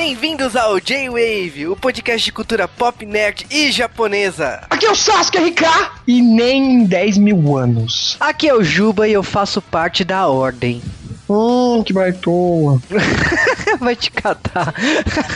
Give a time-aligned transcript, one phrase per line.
[0.00, 4.62] Bem-vindos ao J-Wave, o podcast de cultura pop, nerd e japonesa.
[4.70, 5.64] Aqui é o Sasuke RK
[6.06, 8.16] e nem em 10 mil anos.
[8.20, 10.80] Aqui é o Juba e eu faço parte da Ordem.
[11.28, 12.80] Hum, que baitoa.
[13.80, 14.74] Vai te catar.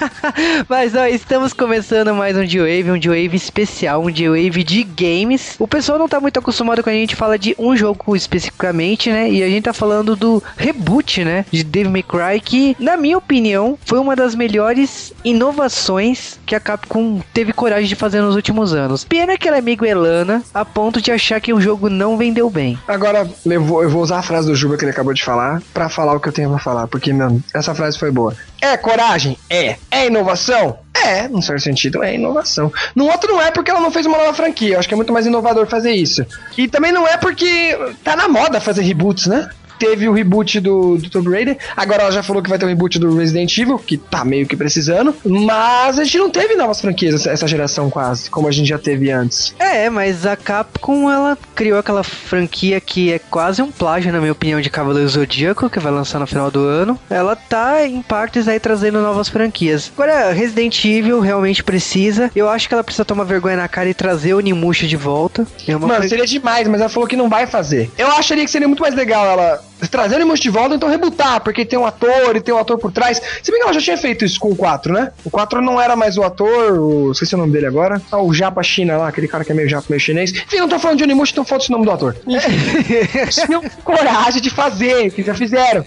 [0.68, 5.56] Mas ó, estamos começando mais um G-Wave, um G-Wave especial, um G-Wave de games.
[5.58, 9.30] O pessoal não tá muito acostumado quando a gente fala de um jogo especificamente, né?
[9.30, 11.44] E a gente tá falando do reboot, né?
[11.50, 16.60] De Devil May Cry, que, na minha opinião, foi uma das melhores inovações que a
[16.60, 19.04] Capcom teve coragem de fazer nos últimos anos.
[19.04, 22.78] Pena que ela é miguelana, a ponto de achar que o jogo não vendeu bem.
[22.86, 25.62] Agora, eu vou, eu vou usar a frase do Juba que ele acabou de falar
[25.72, 28.21] pra falar o que eu tenho pra falar, porque, mano, essa frase foi boa.
[28.60, 29.36] É coragem?
[29.48, 29.76] É.
[29.90, 30.78] É inovação?
[30.94, 32.72] É, num certo sentido, é inovação.
[32.94, 34.74] No outro não é porque ela não fez uma nova franquia.
[34.74, 36.24] Eu acho que é muito mais inovador fazer isso.
[36.56, 39.48] E também não é porque tá na moda fazer reboots, né?
[39.82, 41.58] Teve o reboot do, do Tomb Raider.
[41.76, 44.46] Agora ela já falou que vai ter um reboot do Resident Evil, que tá meio
[44.46, 45.12] que precisando.
[45.24, 49.10] Mas a gente não teve novas franquias essa geração quase, como a gente já teve
[49.10, 49.52] antes.
[49.58, 54.30] É, mas a Capcom ela criou aquela franquia que é quase um plágio, na minha
[54.30, 56.96] opinião, de Cavaleiro Zodíaco, que vai lançar no final do ano.
[57.10, 59.90] Ela tá em partes aí trazendo novas franquias.
[59.96, 62.30] Agora, Resident Evil realmente precisa.
[62.36, 65.44] Eu acho que ela precisa tomar vergonha na cara e trazer o Nimusha de volta.
[65.66, 66.08] É Mano, fran...
[66.08, 67.90] seria demais, mas ela falou que não vai fazer.
[67.98, 71.40] Eu acharia que seria muito mais legal ela trazer o Nimusha de volta, então rebutar,
[71.40, 73.20] porque tem um ator e tem um ator por trás.
[73.42, 75.12] Se bem que ela já tinha feito isso com o 4, né?
[75.24, 77.12] O 4 não era mais o ator, o...
[77.12, 78.00] esqueci o nome dele agora.
[78.10, 80.32] Ah, o Japa China lá, aquele cara que é meio japa, meio chinês.
[80.32, 82.16] Enfim, não tô falando de Onimusha, então foda-se o nome do ator.
[83.30, 85.84] Tinham coragem de fazer, que já fizeram.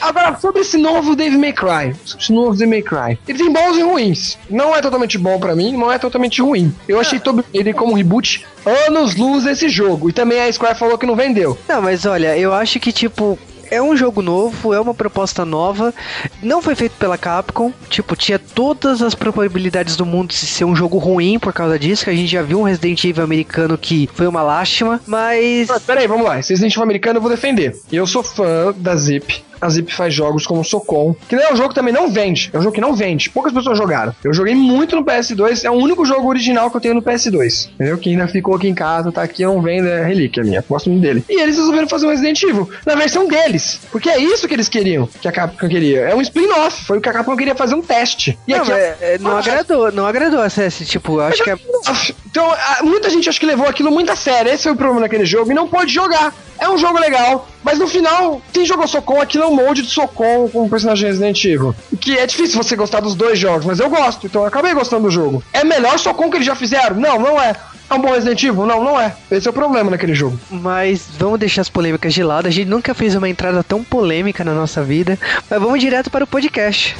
[0.00, 1.94] Agora, sobre esse novo Dave May Cry.
[2.04, 3.18] Sobre esse novo Dave May Cry.
[3.26, 4.38] Ele tem bons e ruins.
[4.48, 6.74] Não é totalmente bom para mim, não é totalmente ruim.
[6.88, 10.08] Eu achei todo ele como reboot anos luz esse jogo.
[10.08, 11.58] E também a Square falou que não vendeu.
[11.68, 13.38] Não, mas olha, eu acho que tipo
[13.70, 15.92] é um jogo novo, é uma proposta nova.
[16.42, 17.72] Não foi feito pela Capcom.
[17.88, 22.04] Tipo, tinha todas as probabilidades do mundo de ser um jogo ruim por causa disso.
[22.04, 25.00] Que a gente já viu um Resident Evil americano que foi uma lástima.
[25.06, 25.70] Mas.
[25.70, 26.38] Ah, peraí, vamos lá.
[26.38, 27.76] Esse Resident Evil americano eu vou defender.
[27.90, 31.70] Eu sou fã da Zip a Zip faz jogos como Socom, que é um jogo
[31.70, 32.50] que também não vende.
[32.52, 33.30] É um jogo que não vende.
[33.30, 34.14] Poucas pessoas jogaram.
[34.22, 37.70] Eu joguei muito no PS2, é o único jogo original que eu tenho no PS2.
[37.74, 37.98] Entendeu?
[37.98, 40.64] Que ainda ficou aqui em casa, tá aqui, não vende, é relíquia minha.
[40.68, 41.24] Gosto muito dele.
[41.28, 43.80] E eles resolveram fazer um Resident Evil na versão deles.
[43.90, 46.00] Porque é isso que eles queriam, que a Capcom queria.
[46.00, 46.84] É um spin-off.
[46.84, 48.38] Foi o que a Capcom queria fazer um teste.
[48.46, 51.56] E não, aqui, é, é, não agradou, não agradou esse tipo, acho que é.
[52.26, 52.52] Então,
[52.82, 54.52] muita gente acho que levou aquilo muito a sério.
[54.52, 56.34] Esse foi o problema naquele jogo e não pôde jogar.
[56.58, 60.48] É um jogo legal, mas no final, quem jogou Socom, aquilo um molde de Socom
[60.48, 61.74] com o personagem Resident Evil.
[62.00, 65.04] Que é difícil você gostar dos dois jogos, mas eu gosto, então eu acabei gostando
[65.04, 65.42] do jogo.
[65.52, 66.96] É melhor Socom que eles já fizeram?
[66.96, 67.54] Não, não é.
[67.88, 68.66] É um bom Resident Evil?
[68.66, 69.14] Não, não é.
[69.30, 70.38] Esse é o problema naquele jogo.
[70.50, 72.48] Mas vamos deixar as polêmicas de lado.
[72.48, 75.16] A gente nunca fez uma entrada tão polêmica na nossa vida.
[75.48, 76.96] Mas vamos direto para o podcast.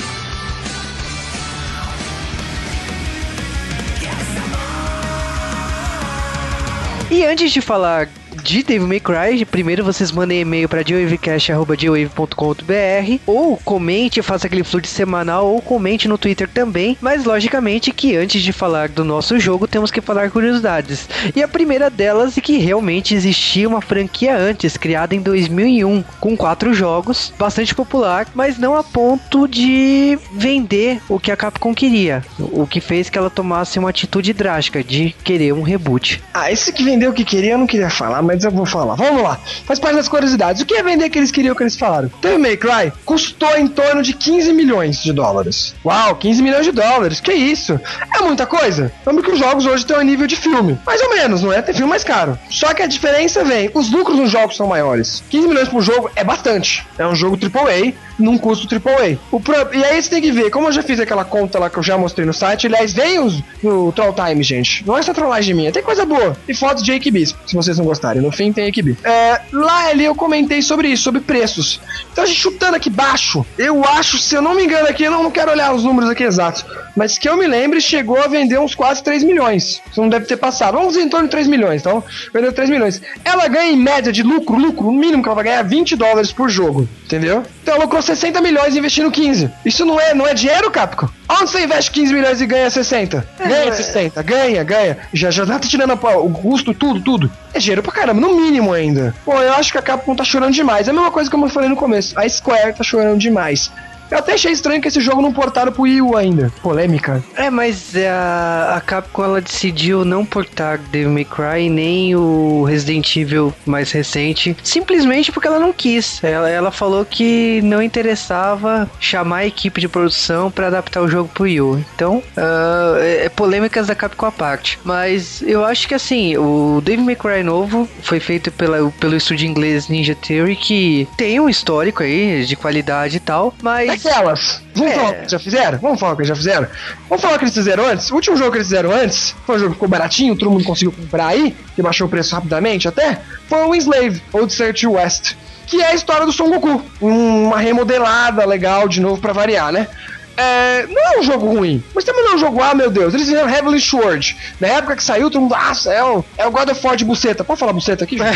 [7.11, 8.09] E antes de falar
[8.43, 14.93] de Devil May Cry, primeiro vocês mandem e-mail para geowavecast.geowave.com.br ou comente, faça aquele fluxo
[14.93, 19.67] semanal ou comente no Twitter também, mas logicamente que antes de falar do nosso jogo
[19.67, 21.09] temos que falar curiosidades.
[21.35, 26.37] E a primeira delas é que realmente existia uma franquia antes, criada em 2001, com
[26.37, 32.23] quatro jogos, bastante popular, mas não a ponto de vender o que a Capcom queria,
[32.39, 36.23] o que fez que ela tomasse uma atitude drástica de querer um reboot.
[36.35, 38.95] Ah, esse que vendeu o que queria eu não queria falar, mas eu vou falar.
[38.95, 39.39] Vamos lá.
[39.65, 40.63] Faz parte das curiosidades.
[40.63, 42.11] O que é vender que eles queriam que eles falaram?
[42.21, 45.75] Devil May Cry custou em torno de 15 milhões de dólares.
[45.85, 47.21] Uau, 15 milhões de dólares.
[47.21, 47.81] Que isso?
[48.15, 48.93] É muita coisa.
[49.07, 50.79] Lembra que os jogos hoje estão a nível de filme.
[50.85, 51.63] Mais ou menos, não é?
[51.63, 52.39] Tem filme mais caro.
[52.51, 55.23] Só que a diferença vem, os lucros nos jogos são maiores.
[55.31, 56.87] 15 milhões por jogo é bastante.
[56.99, 59.19] É um jogo AAA num custo AAA.
[59.31, 59.55] O pro...
[59.75, 61.83] E aí você tem que ver, como eu já fiz aquela conta lá que eu
[61.83, 64.87] já mostrei no site, aliás, vem os, no Troll Time, gente.
[64.87, 66.37] Não é essa trollagem minha, tem coisa boa.
[66.49, 68.23] E fotos de Equibis, se vocês não gostarem.
[68.23, 68.97] No fim tem Equibi.
[69.05, 71.81] É, lá ali eu comentei sobre isso, sobre preços.
[72.13, 75.11] Então a gente chutando aqui baixo, eu acho, se eu não me engano aqui, eu
[75.11, 76.65] não, quero olhar os números aqui exatos,
[76.97, 79.83] mas que eu me lembre, chegou a vender uns quase 3 milhões.
[79.91, 80.77] Isso não deve ter passado.
[80.77, 82.03] Vamos em torno de 3 milhões, então
[82.33, 83.03] vendeu 3 milhões.
[83.25, 85.97] Ela ganha em média de lucro, lucro, o mínimo que ela vai ganhar é 20
[85.97, 87.43] dólares por jogo, entendeu?
[87.67, 89.51] Então lucrou 60 milhões investindo 15.
[89.65, 91.09] Isso não é, não é dinheiro, Capcom?
[91.29, 93.27] Onde você investe 15 milhões e ganha 60?
[93.41, 94.99] Ganha 60, ganha, ganha.
[95.13, 97.33] Já, já tá tirando o custo, tudo, tudo.
[97.53, 99.13] É dinheiro pra caramba, no mínimo ainda.
[99.25, 100.87] Pô, eu acho que a Capcom tá chorando demais.
[100.87, 102.17] É a mesma coisa que eu falei no começo.
[102.17, 103.73] A Square tá chorando demais.
[104.11, 106.53] Eu até achei estranho que esse jogo não portaram pro Wii U ainda.
[106.63, 107.23] Polêmica.
[107.35, 113.17] É, mas a, a Capcom ela decidiu não portar Devil May Cry nem o Resident
[113.17, 116.23] Evil mais recente, simplesmente porque ela não quis.
[116.23, 121.29] Ela, ela falou que não interessava chamar a equipe de produção para adaptar o jogo
[121.33, 121.85] pro Wii U.
[121.95, 124.79] Então, uh, é, é polêmicas da Capcom à parte.
[124.85, 129.49] Mas eu acho que assim, o Devil May Cry novo foi feito pela, pelo estúdio
[129.49, 133.96] inglês Ninja Theory, que tem um histórico aí de qualidade e tal, mas.
[133.97, 134.63] Aquelas.
[134.75, 134.95] Vamos É.
[134.95, 135.79] falar o que já fizeram?
[135.79, 136.67] Vamos falar o que já fizeram?
[137.09, 138.11] Vamos falar o que eles fizeram antes?
[138.11, 140.65] O último jogo que eles fizeram antes, foi um jogo que ficou baratinho, todo mundo
[140.65, 145.35] conseguiu comprar aí, que baixou o preço rapidamente até, foi o Enslave, ou Desert West.
[145.67, 146.81] Que é a história do Son Goku.
[147.01, 149.89] Uma remodelada legal, de novo, pra variar, né?
[150.37, 153.15] É, não é um jogo ruim, mas também não é um jogo, ah, meu Deus,
[153.15, 154.37] eles fizeram Heavenly Sword.
[154.61, 157.05] Na época que saiu, todo mundo, ah, é o, é o God of War de
[157.05, 157.43] buceta.
[157.43, 158.19] Pode falar buceta aqui?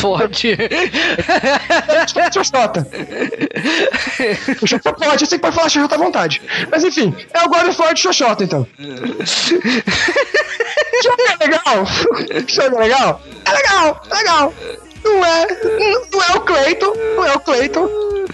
[0.00, 0.56] Pode.
[2.32, 2.86] Xoxota.
[4.58, 6.42] Xoxota pode, eu sei que pode falar Xoxota à vontade.
[6.70, 8.66] Mas enfim, é o God of War de Xoxota, então.
[11.02, 11.86] Jogo é legal?
[12.46, 13.22] Jogo é legal?
[13.44, 14.54] É legal, é legal.
[15.10, 15.46] Não é,
[16.12, 17.88] não é o Clayton, não é o Clayton.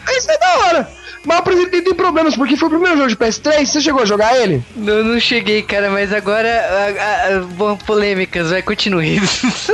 [0.05, 0.97] Mas é da hora.
[1.27, 4.07] Mas o Presidente tem problemas, porque foi o primeiro jogo de PS3, você chegou a
[4.07, 4.63] jogar ele?
[4.77, 6.49] Não, não cheguei, cara, mas agora.
[6.49, 9.21] A, a, bom, polêmicas, vai, continue.
[9.21, 9.69] Mas,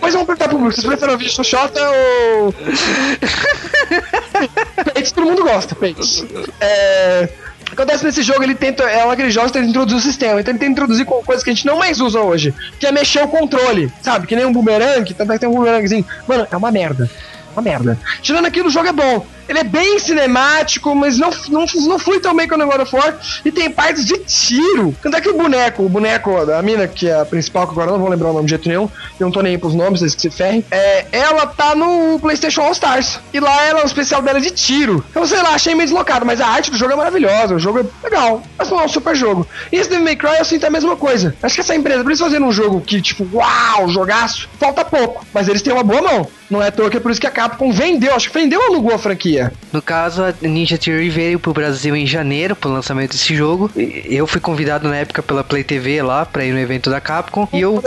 [0.00, 2.54] mas vamos perguntar pro público, vocês preferem ouvir Xoxota ou...
[4.94, 6.24] Peitos, todo mundo gosta, Peitos.
[6.60, 7.28] É...
[7.76, 8.84] Acontece nesse jogo, ele tenta.
[8.84, 10.40] É um daqueles jogos que ele introduz o sistema.
[10.40, 12.54] Então ele tenta introduzir coisas que a gente não mais usa hoje.
[12.80, 13.92] Que é mexer o controle.
[14.00, 14.26] Sabe?
[14.26, 16.04] Que nem um boomerang, tanto é que tem um boomerangzinho.
[16.26, 17.10] Mano, é uma merda.
[17.52, 17.98] Uma merda.
[18.22, 19.26] Tirando aquilo, o jogo é bom.
[19.48, 22.94] Ele é bem cinemático, mas não, não, não flui tão bem quanto o God of
[22.94, 23.18] War.
[23.44, 24.94] E tem partes de tiro.
[25.02, 27.92] Tanto é que o boneco, o boneco da mina, que é a principal, que agora
[27.92, 28.88] não vou lembrar o nome de jeito nenhum.
[29.18, 30.64] Eu não tô nem aí pros nomes, vocês que se ferrem.
[30.70, 33.20] É, ela tá no PlayStation All Stars.
[33.32, 35.04] E lá ela, o especial dela é de tiro.
[35.14, 37.54] Eu sei lá, achei meio deslocado, mas a arte do jogo é maravilhosa.
[37.54, 38.42] O jogo é legal.
[38.58, 39.46] Mas não é um super jogo.
[39.72, 41.34] E esse Devil May Cry eu sinto a mesma coisa.
[41.42, 45.24] Acho que essa empresa, pra eles fazerem um jogo que, tipo, uau, jogaço, falta pouco.
[45.32, 46.28] Mas eles têm uma boa mão.
[46.48, 48.60] Não é à toa que é por isso que a Capcom vendeu, acho que vendeu
[48.60, 49.35] ou alugou a franquia.
[49.72, 53.70] No caso, a Ninja Theory veio pro Brasil em janeiro pro lançamento desse jogo.
[53.76, 57.48] Eu fui convidado na época pela Play TV lá pra ir no evento da Capcom.
[57.52, 57.82] E eu,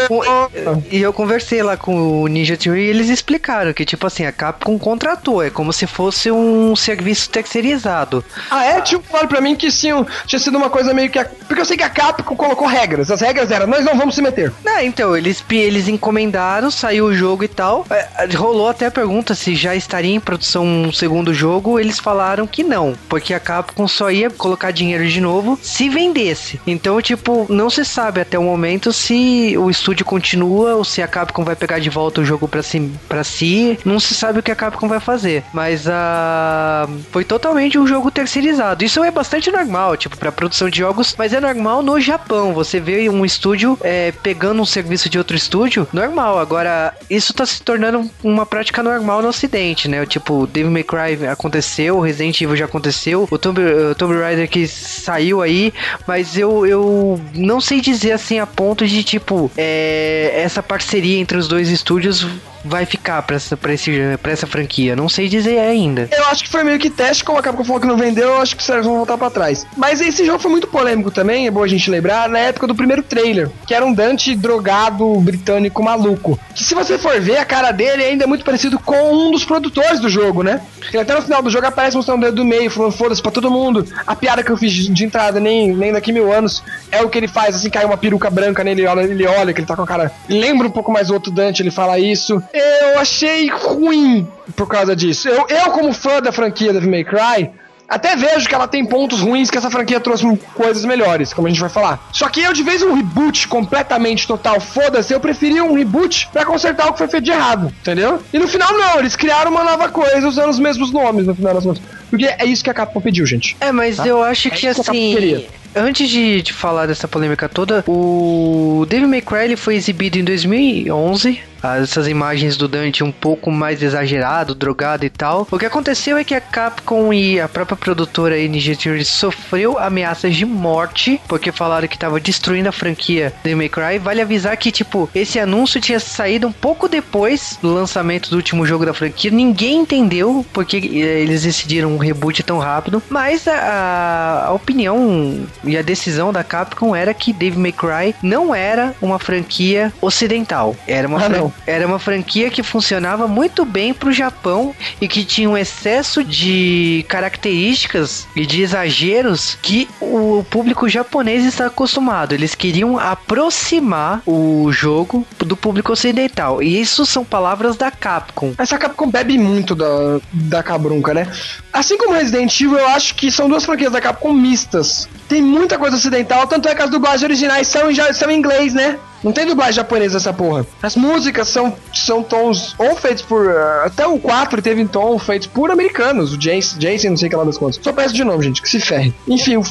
[0.92, 4.32] e eu conversei lá com o Ninja Theory e eles explicaram que, tipo assim, a
[4.32, 5.44] Capcom contratou.
[5.44, 8.24] É como se fosse um serviço terceirizado.
[8.50, 8.82] Ah, é?
[8.82, 9.90] Tipo, falaram pra mim que sim,
[10.26, 11.20] tinha sido uma coisa meio que.
[11.20, 13.10] a- Porque eu sei que a Capcom colocou regras.
[13.12, 14.52] As regras eram, nós não vamos se meter.
[14.66, 17.86] Ah, então, eles, eles encomendaram, saiu o jogo e tal.
[17.90, 21.39] É, rolou até a pergunta se já estaria em produção um segundo jogo.
[21.80, 26.60] Eles falaram que não, porque a Capcom só ia colocar dinheiro de novo se vendesse.
[26.66, 31.08] Então, tipo, não se sabe até o momento se o estúdio continua ou se a
[31.08, 32.92] Capcom vai pegar de volta o jogo pra si.
[33.08, 33.80] Pra si.
[33.86, 35.44] Não se sabe o que a Capcom vai fazer.
[35.54, 36.88] Mas a.
[37.12, 38.84] foi totalmente um jogo terceirizado.
[38.84, 42.54] Isso é bastante normal, tipo, pra produção de jogos, mas é normal no Japão.
[42.54, 46.40] Você vê um estúdio é, pegando um serviço de outro estúdio, normal.
[46.40, 50.06] Agora, isso tá se tornando uma prática normal no ocidente, né?
[50.06, 54.68] Tipo, Devil May Cry aconteceu, Resident Evil já aconteceu, o Tomb, o Tomb Raider que
[54.68, 55.74] saiu aí,
[56.08, 61.38] mas eu, eu não sei dizer assim a ponto de, tipo, é, essa parceria entre
[61.38, 62.26] os dois estúdios
[62.64, 63.92] vai ficar pra essa, pra, esse,
[64.22, 64.96] pra essa franquia.
[64.96, 66.08] Não sei dizer ainda.
[66.12, 68.42] Eu acho que foi meio que teste, como a Capcom falou que não vendeu, eu
[68.42, 69.66] acho que os caras vão voltar pra trás.
[69.78, 72.76] Mas esse jogo foi muito polêmico também, é bom a gente lembrar, na época do
[72.76, 76.40] primeiro trailer, que era um Dante drogado britânico maluco.
[76.54, 79.46] Que se você for ver, a cara dele ainda é muito parecido com um dos
[79.46, 80.62] produtores do jogo, né?
[80.90, 83.32] Ele até no final do jogo aparece mostrando o dedo do meio, falando foda-se pra
[83.32, 83.86] todo mundo.
[84.06, 87.18] A piada que eu fiz de entrada, nem, nem daqui mil anos, é o que
[87.18, 89.84] ele faz, assim, cai uma peruca branca nele, olha, ele olha que ele tá com
[89.84, 90.12] a cara.
[90.28, 92.42] Lembra um pouco mais o outro Dante, ele fala isso.
[92.54, 95.28] Eu achei ruim por causa disso.
[95.30, 97.50] Eu, eu como fã da franquia Devil May Cry,
[97.88, 101.50] até vejo que ela tem pontos ruins que essa franquia trouxe coisas melhores, como a
[101.50, 102.08] gente vai falar.
[102.14, 106.46] Só que eu, de vez um reboot completamente total, foda-se, eu preferia um reboot pra
[106.46, 108.22] consertar o que foi feito de errado, entendeu?
[108.32, 111.54] E no final, não, eles criaram uma nova coisa usando os mesmos nomes no final
[111.56, 111.82] das contas.
[112.10, 113.58] Porque é isso que a Capcom pediu, gente.
[113.60, 114.06] É, mas Tá?
[114.08, 115.46] eu acho É que assim.
[115.76, 120.24] Antes de, de falar dessa polêmica toda, o Devil May Cry ele foi exibido em
[120.24, 121.50] 2011.
[121.62, 125.48] Essas imagens do Dante um pouco mais exagerado, drogado e tal.
[125.52, 130.36] O que aconteceu é que a Capcom e a própria produtora Ninja Theory sofreu ameaças
[130.36, 134.00] de morte porque falaram que estava destruindo a franquia Devil May Cry.
[134.00, 138.66] Vale avisar que tipo esse anúncio tinha saído um pouco depois do lançamento do último
[138.66, 139.32] jogo da franquia.
[139.32, 145.78] Ninguém entendeu porque eh, eles decidiram um reboot tão rápido, mas a, a opinião e
[145.78, 151.08] a decisão da Capcom era que Devil May Cry não era uma franquia ocidental, era
[151.08, 151.54] uma Ah, não.
[151.66, 157.06] Era uma franquia que funcionava muito bem pro Japão e que tinha um excesso de
[157.08, 162.34] características e de exageros que o público japonês está acostumado.
[162.34, 166.62] Eles queriam aproximar o jogo do público ocidental.
[166.62, 168.54] E isso são palavras da Capcom.
[168.58, 169.86] Essa Capcom bebe muito da,
[170.32, 171.28] da cabrunca, né?
[171.72, 175.08] Assim como Resident Evil, eu acho que são duas franquias da Capcom mistas.
[175.28, 178.74] Tem muita coisa ocidental, tanto é que as dublagens originais são, em- são em inglês,
[178.74, 178.98] né?
[179.22, 180.66] Não tem dublagem japonesa essa porra.
[180.82, 183.50] As músicas são, são tons ou feitos por.
[183.50, 186.32] ah, até o 4 teve tom feitos por americanos.
[186.34, 187.82] O Jason, Jason não sei o que lá das contas.
[187.84, 189.14] Só peço de nome, gente, que se ferre.
[189.28, 189.64] Enfim, o,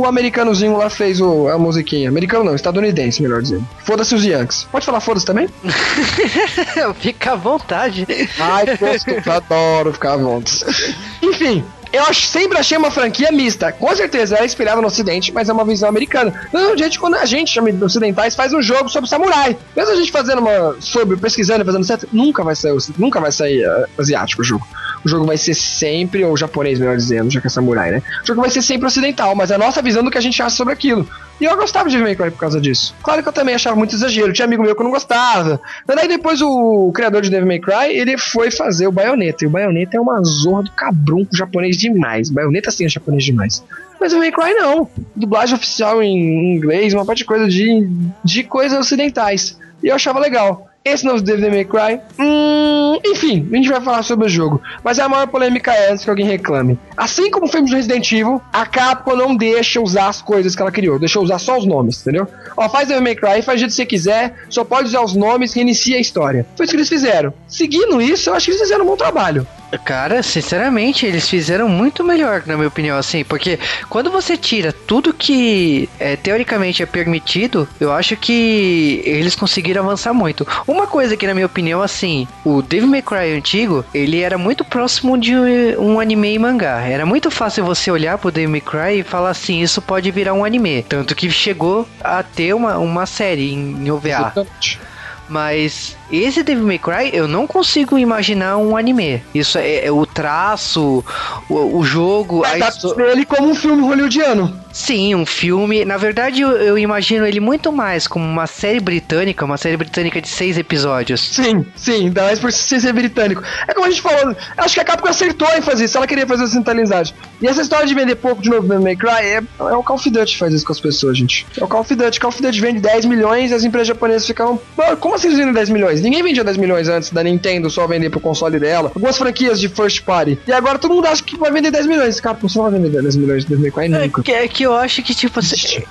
[0.00, 2.08] o americanozinho lá fez o, a musiquinha.
[2.08, 3.68] Americano não, estadunidense, melhor dizendo.
[3.84, 4.66] Foda-se os Yankees.
[4.72, 5.48] Pode falar foda-se também?
[6.98, 8.06] Fica à vontade.
[8.38, 10.64] Ai, gosto, adoro ficar à vontade.
[11.22, 11.62] Enfim,
[11.94, 13.72] eu sempre achei uma franquia mista.
[13.72, 16.48] Com certeza é inspirada no Ocidente, mas é uma visão americana.
[16.52, 19.56] Não, gente, quando a gente, ocidentais, faz um jogo sobre samurai.
[19.76, 20.76] Mesmo a gente fazendo uma.
[20.80, 24.66] sobre pesquisando fazendo certo, nunca vai sair, nunca vai sair eh, asiático o jogo.
[25.04, 28.02] O jogo vai ser sempre, ou japonês, melhor dizendo, já que é samurai, né?
[28.22, 30.40] O jogo vai ser sempre ocidental, mas é a nossa visão do que a gente
[30.42, 31.06] acha sobre aquilo.
[31.40, 32.94] E eu gostava de Devil May Cry por causa disso.
[33.02, 34.32] Claro que eu também achava muito exagero.
[34.32, 35.60] Tinha amigo meu que eu não gostava.
[35.86, 39.44] Mas daí depois o criador de Devil May Cry, ele foi fazer o Bayonetta.
[39.44, 42.30] E o Bayonetta é uma zorra do cabrunco japonês demais.
[42.30, 43.64] Bayonetta sim é japonês demais.
[44.00, 44.88] Mas o May Cry não.
[45.16, 47.88] Dublagem oficial em inglês, uma parte de coisa de,
[48.22, 49.58] de coisas ocidentais.
[49.82, 50.68] E eu achava legal.
[50.86, 54.60] Esse novo Devil May Cry, hum, enfim, a gente vai falar sobre o jogo.
[54.84, 56.78] Mas a maior polêmica é antes que alguém reclame.
[56.94, 60.70] Assim como filmes do Resident Evil, a Capcom não deixa usar as coisas que ela
[60.70, 62.28] criou, deixa usar só os nomes, entendeu?
[62.54, 65.14] Ó, faz Devil May Cry, faz do jeito que você quiser, só pode usar os
[65.14, 66.46] nomes, reinicia a história.
[66.54, 67.32] Foi isso que eles fizeram.
[67.48, 69.46] Seguindo isso, eu acho que eles fizeram um bom trabalho.
[69.78, 75.12] Cara, sinceramente, eles fizeram muito melhor, na minha opinião, assim, porque quando você tira tudo
[75.12, 80.46] que é, teoricamente é permitido, eu acho que eles conseguiram avançar muito.
[80.66, 84.64] Uma coisa que, na minha opinião, assim, o Devil May Cry antigo, ele era muito
[84.64, 85.34] próximo de
[85.78, 86.80] um anime e mangá.
[86.80, 90.34] Era muito fácil você olhar pro Devil May Cry e falar assim, isso pode virar
[90.34, 90.82] um anime.
[90.88, 94.08] Tanto que chegou a ter uma, uma série em, OVA.
[94.08, 94.80] Exatamente.
[95.28, 99.22] Mas esse Devil May Cry eu não consigo imaginar um anime.
[99.34, 101.04] Isso é, é o traço,
[101.48, 104.63] o, o jogo, a Mas dá pra ver ele como um filme hollywoodiano.
[104.74, 105.84] Sim, um filme.
[105.84, 110.20] Na verdade, eu, eu imagino ele muito mais como uma série britânica, uma série britânica
[110.20, 111.20] de seis episódios.
[111.20, 113.40] Sim, sim, ainda mais por ser britânico.
[113.68, 116.26] É como a gente falou, acho que a Capcom acertou em fazer isso, ela queria
[116.26, 117.14] fazer essa centralidade.
[117.40, 119.94] E essa história de vender pouco de novo no May Cry é, é o Call
[119.96, 121.46] of Duty que faz isso com as pessoas, gente.
[121.56, 122.18] É o Call of Duty.
[122.18, 124.60] Call of Duty vende 10 milhões e as empresas japonesas ficam.
[124.74, 126.00] "Pô, Como assim eles vendem 10 milhões?
[126.00, 128.90] Ninguém vendia 10 milhões antes da Nintendo só vender pro console dela.
[128.92, 130.36] Algumas franquias de first party.
[130.48, 132.18] E agora todo mundo acha que vai vender 10 milhões.
[132.18, 134.22] Capcom só vai vender 10 milhões de Devil May Cry É nunca.
[134.22, 135.40] que, é que eu acho que, tipo,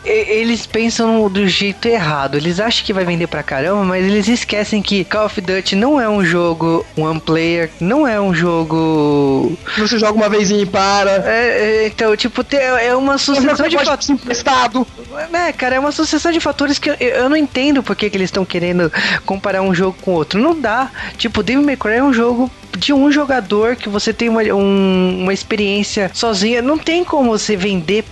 [0.06, 2.36] eles pensam do jeito errado.
[2.38, 6.00] Eles acham que vai vender pra caramba, mas eles esquecem que Call of Duty não
[6.00, 9.58] é um jogo one player, não é um jogo.
[9.77, 11.12] Você joga uma vezinha e para.
[11.25, 14.10] É, é, então, tipo, é uma sucessão de fatores.
[14.10, 14.86] emprestado.
[15.34, 18.27] É, cara, é uma sucessão de fatores que eu, eu não entendo por que, eles
[18.27, 18.92] estão querendo
[19.25, 20.39] comparar um jogo com outro.
[20.39, 20.89] Não dá.
[21.18, 25.20] Tipo, Devil May Cry é um jogo de um jogador que você tem uma, um-
[25.24, 26.62] uma experiência sozinha.
[26.62, 28.03] Não tem como você vender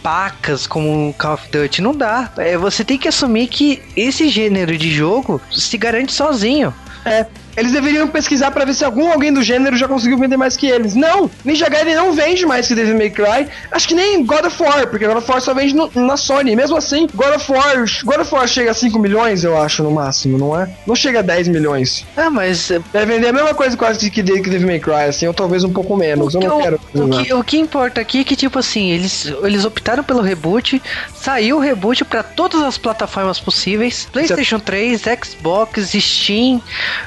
[0.67, 1.81] como Call of Duty.
[1.81, 2.31] Não dá.
[2.37, 6.73] É, você tem que assumir que esse gênero de jogo se garante sozinho.
[7.05, 7.25] É.
[7.55, 10.67] Eles deveriam pesquisar pra ver se algum alguém do gênero já conseguiu vender mais que
[10.67, 10.95] eles.
[10.95, 11.29] Não!
[11.43, 13.47] Ninja Gaiden não vende mais que Devil May Cry.
[13.71, 16.55] Acho que nem God of War, porque God of War só vende no- na Sony.
[16.55, 19.91] Mesmo assim, God of War, God of War chega a 5 milhões, eu acho, no
[19.91, 20.69] máximo, não é?
[20.85, 22.05] Não chega a 10 milhões.
[22.17, 22.71] Ah, mas.
[22.71, 25.63] é, Deve vender a mesma coisa quase que que Devil May Cry, assim, ou talvez
[25.63, 26.33] um pouco menos.
[26.35, 26.79] Eu não o, quero.
[26.93, 30.81] o que, o que importa aqui é que, tipo assim, eles, eles optaram pelo reboot,
[31.13, 36.61] saiu o reboot pra todas as plataformas possíveis: PlayStation 3, Xbox, Steam.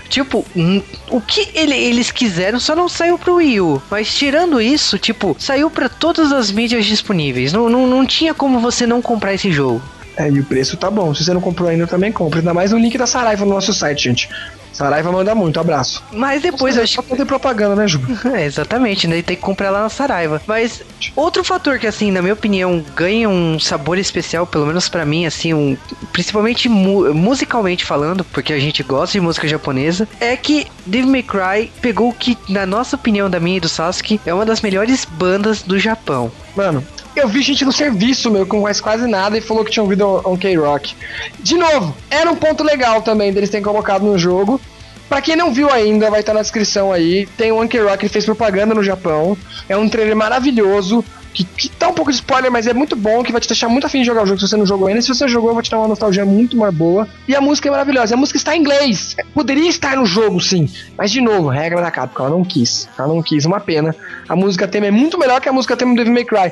[0.08, 3.82] Tipo, hum, o que ele- eles quiseram só não saiu pro Wii U.
[3.90, 7.52] Mas tirando isso, tipo, saiu pra todas as mídias disponíveis.
[7.52, 9.82] Não, não, não tinha como você não comprar esse jogo.
[10.16, 11.12] É, e o preço tá bom.
[11.14, 12.38] Se você não comprou ainda, também compra.
[12.38, 14.28] Ainda mais o link da Saraiva no nosso site, gente.
[14.74, 16.02] Saraiva manda muito, abraço.
[16.12, 18.00] Mas depois eu acho Só pra ter propaganda, né, Ju?
[18.34, 19.22] É, exatamente, né?
[19.22, 20.42] Tem que comprar lá na Saraiva.
[20.46, 20.82] Mas
[21.14, 25.26] outro fator que, assim, na minha opinião, ganha um sabor especial, pelo menos pra mim,
[25.26, 25.76] assim, um,
[26.12, 31.22] principalmente mu- musicalmente falando, porque a gente gosta de música japonesa, é que Devil May
[31.22, 34.60] Cry pegou o que, na nossa opinião, da minha e do Sasuke, é uma das
[34.60, 36.30] melhores bandas do Japão.
[36.56, 36.84] Mano,
[37.16, 40.20] eu vi gente no serviço, meu, com mais quase nada e falou que tinha ouvido
[40.26, 40.94] um K-Rock.
[41.40, 44.60] De novo, era um ponto legal também deles terem colocado no jogo.
[45.08, 47.26] Pra quem não viu ainda, vai estar na descrição aí.
[47.36, 49.36] Tem o Anki Rock, ele fez propaganda no Japão.
[49.68, 51.04] É um trailer maravilhoso.
[51.32, 53.68] que, que tá um pouco de spoiler, mas é muito bom, que vai te deixar
[53.68, 55.02] muito afim de jogar o jogo se você não jogou ainda.
[55.02, 57.06] Se você jogou, vai te dar uma nostalgia muito mais boa.
[57.28, 58.14] E a música é maravilhosa.
[58.14, 59.14] A música está em inglês.
[59.34, 60.68] Poderia estar no jogo, sim.
[60.96, 62.88] Mas, de novo, regra da Capcom, ela não quis.
[62.98, 63.94] Ela não quis, uma pena.
[64.28, 66.50] A música tema é muito melhor que a música tema do Devil May Cry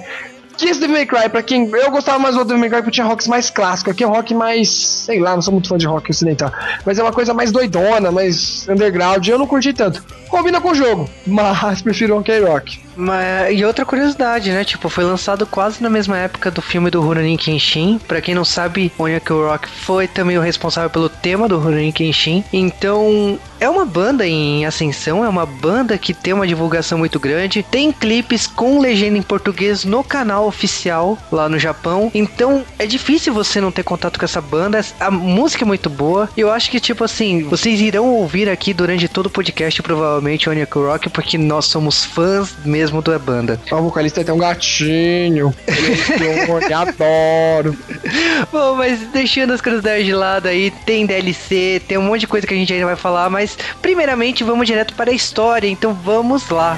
[0.63, 1.69] que esse Devil May Cry, pra quem.
[1.69, 3.91] Eu gostava mais do Devil May Cry porque tinha rocks mais clássico.
[3.91, 4.69] Aqui é rock mais.
[4.69, 6.53] sei lá, não sou muito fã de rock ocidental.
[6.85, 9.27] Mas é uma coisa mais doidona, mais underground.
[9.27, 10.05] Eu não curti tanto.
[10.29, 12.81] Combina com o jogo, mas prefiro o K-Rock.
[12.97, 14.65] Mas, e outra curiosidade, né?
[14.65, 18.01] Tipo, foi lançado quase na mesma época do filme do Rurouni Kenshin.
[18.07, 22.45] Pra quem não sabe, Onyaki Rock foi também o responsável pelo tema do Rurouni Kenshin.
[22.53, 27.63] Então, é uma banda em ascensão, é uma banda que tem uma divulgação muito grande.
[27.63, 32.11] Tem clipes com legenda em português no canal oficial lá no Japão.
[32.15, 34.85] Então, é difícil você não ter contato com essa banda.
[35.01, 36.29] A música é muito boa.
[36.37, 40.49] E eu acho que, tipo assim, vocês irão ouvir aqui durante todo o podcast, provavelmente,
[40.49, 43.61] Onyaki Rock, porque nós somos fãs mesmo mesmo da banda.
[43.71, 45.55] O vocalista tem um gatinho.
[46.21, 47.79] Eu adoro.
[48.51, 52.47] Bom, mas deixando as curiosidades de lado aí, tem DLC, tem um monte de coisa
[52.47, 56.49] que a gente ainda vai falar, mas primeiramente vamos direto para a história, então vamos
[56.51, 56.77] lá.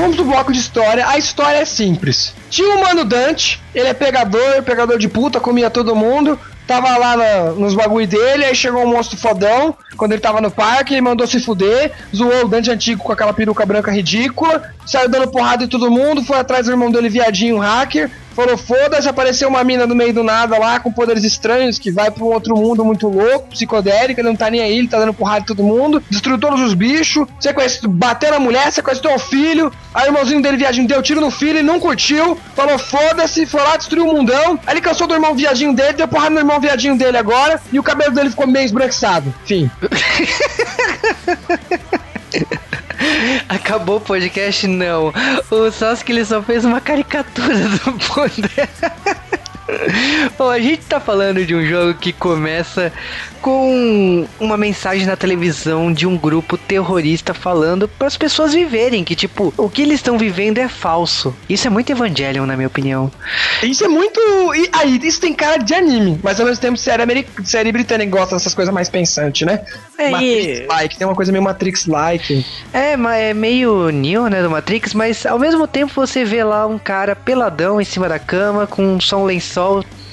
[0.00, 1.06] Vamos pro bloco de história.
[1.08, 2.34] A história é simples.
[2.50, 6.38] Tinha um mano Dante, ele é pegador, pegador de puta, comia todo mundo.
[6.66, 9.74] Tava lá na, nos bagulho dele, aí chegou um monstro fodão.
[9.96, 13.32] Quando ele tava no parque, ele mandou se fuder, zoou o Dante antigo com aquela
[13.32, 17.58] peruca branca ridícula, saiu dando porrada em todo mundo, foi atrás do irmão dele, viadinho,
[17.58, 21.90] hacker, Falou, foda-se, apareceu uma mina no meio do nada lá, com poderes estranhos, que
[21.90, 24.98] vai pra um outro mundo muito louco, psicodélico, ele não tá nem aí, ele tá
[24.98, 27.86] dando porrada em todo mundo, destruiu todos os bichos, sequest...
[27.86, 31.58] bateu na mulher, sequestrou o filho, aí o irmãozinho dele, viadinho, deu tiro no filho,
[31.58, 35.34] ele não curtiu, falou, foda-se, foi lá, destruiu o mundão, aí ele cansou do irmão
[35.34, 38.64] viadinho dele, deu porrada no irmão viadinho dele agora, e o cabelo dele ficou meio
[38.64, 39.32] esbranquiçado.
[39.44, 39.70] Fim.
[43.48, 44.66] Acabou o podcast?
[44.66, 45.12] Não.
[45.50, 48.68] O Sasuke ele só fez uma caricatura do poder.
[50.38, 52.92] Bom, a gente tá falando de um jogo que começa
[53.40, 59.16] com uma mensagem na televisão de um grupo terrorista falando para as pessoas viverem que,
[59.16, 61.34] tipo, o que eles estão vivendo é falso.
[61.48, 63.10] Isso é muito Evangelion, na minha opinião.
[63.62, 64.20] Isso é muito.
[64.54, 67.28] E aí, isso tem cara de anime, mas ao mesmo tempo série, americ...
[67.44, 69.64] série britânica gosta dessas coisas mais pensantes, né?
[69.98, 72.46] É, Matrix-like, tem uma coisa meio Matrix-like.
[72.72, 76.66] É, mas é meio Neo, né, do Matrix, mas ao mesmo tempo você vê lá
[76.66, 79.61] um cara peladão em cima da cama com só um lençol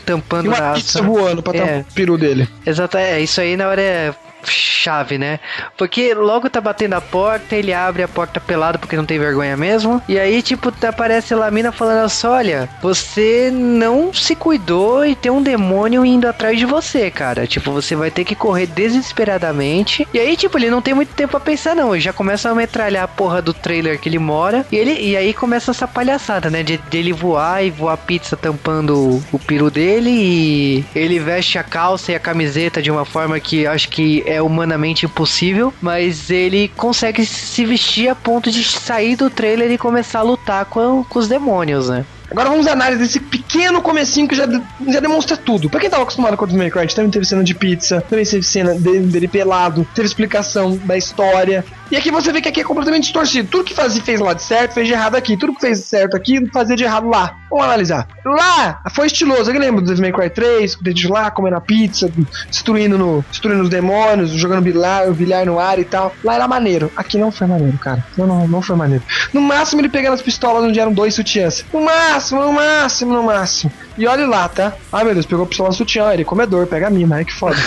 [0.06, 1.60] tampando e uma pizza voando pra é.
[1.60, 2.48] tampar o peru dele.
[2.66, 4.14] Exato, é, isso aí na hora é
[4.46, 5.40] chave, né?
[5.78, 9.56] Porque logo tá batendo a porta, ele abre a porta pelado porque não tem vergonha
[9.58, 10.02] mesmo.
[10.08, 15.16] E aí, tipo, aparece lá a mina falando assim: olha, você não se cuidou e
[15.16, 17.46] tem um demônio indo atrás de você, cara.
[17.46, 20.08] Tipo, você vai ter que correr desesperadamente.
[20.14, 21.94] E aí, tipo, ele não tem muito tempo pra pensar, não.
[21.94, 24.66] Ele já começa a metralhar a porra do trailer que ele mora.
[24.72, 26.64] E, ele, e aí começa essa palhaçada, né?
[26.64, 30.10] De, de ele voar e voar pizza tampando o, o dele.
[30.10, 34.42] E ele veste a calça e a camiseta de uma forma que acho que é
[34.42, 40.20] humanamente impossível, mas ele consegue se vestir a ponto de sair do trailer e começar
[40.20, 42.06] a lutar com, com os demônios, né?
[42.32, 44.46] Agora vamos à análise desse pequeno comecinho que já,
[44.88, 45.70] já demonstra tudo.
[45.70, 48.44] Pra quem tava acostumado com o May Cry, também teve cena de pizza, também teve
[48.44, 52.64] cena dele, dele pelado, teve explicação da história, e aqui você vê que aqui é
[52.64, 53.50] completamente distorcido.
[53.50, 55.36] Tudo que fazia, fez lá de certo, fez de errado aqui.
[55.36, 57.36] Tudo que fez certo aqui, fazia de errado lá.
[57.50, 58.08] Vamos analisar.
[58.24, 59.50] Lá foi estiloso.
[59.50, 62.12] Eu lembro do Devil May Cry 3, com o dedo lá, comendo a pizza,
[62.48, 66.14] destruindo, no, destruindo os demônios, jogando bilhar, bilhar no ar e tal.
[66.24, 66.92] Lá era maneiro.
[66.96, 68.06] Aqui não foi maneiro, cara.
[68.16, 69.04] Não, não, não foi maneiro.
[69.34, 71.66] No máximo ele pegando as pistolas onde eram dois sutiãs.
[71.74, 73.72] No máximo, no máximo, no máximo.
[73.98, 74.74] E olha lá, tá?
[74.92, 77.34] Ai meu Deus, pegou a pistola sutiã, ele é comedor, pega a mina, ai que
[77.34, 77.58] foda.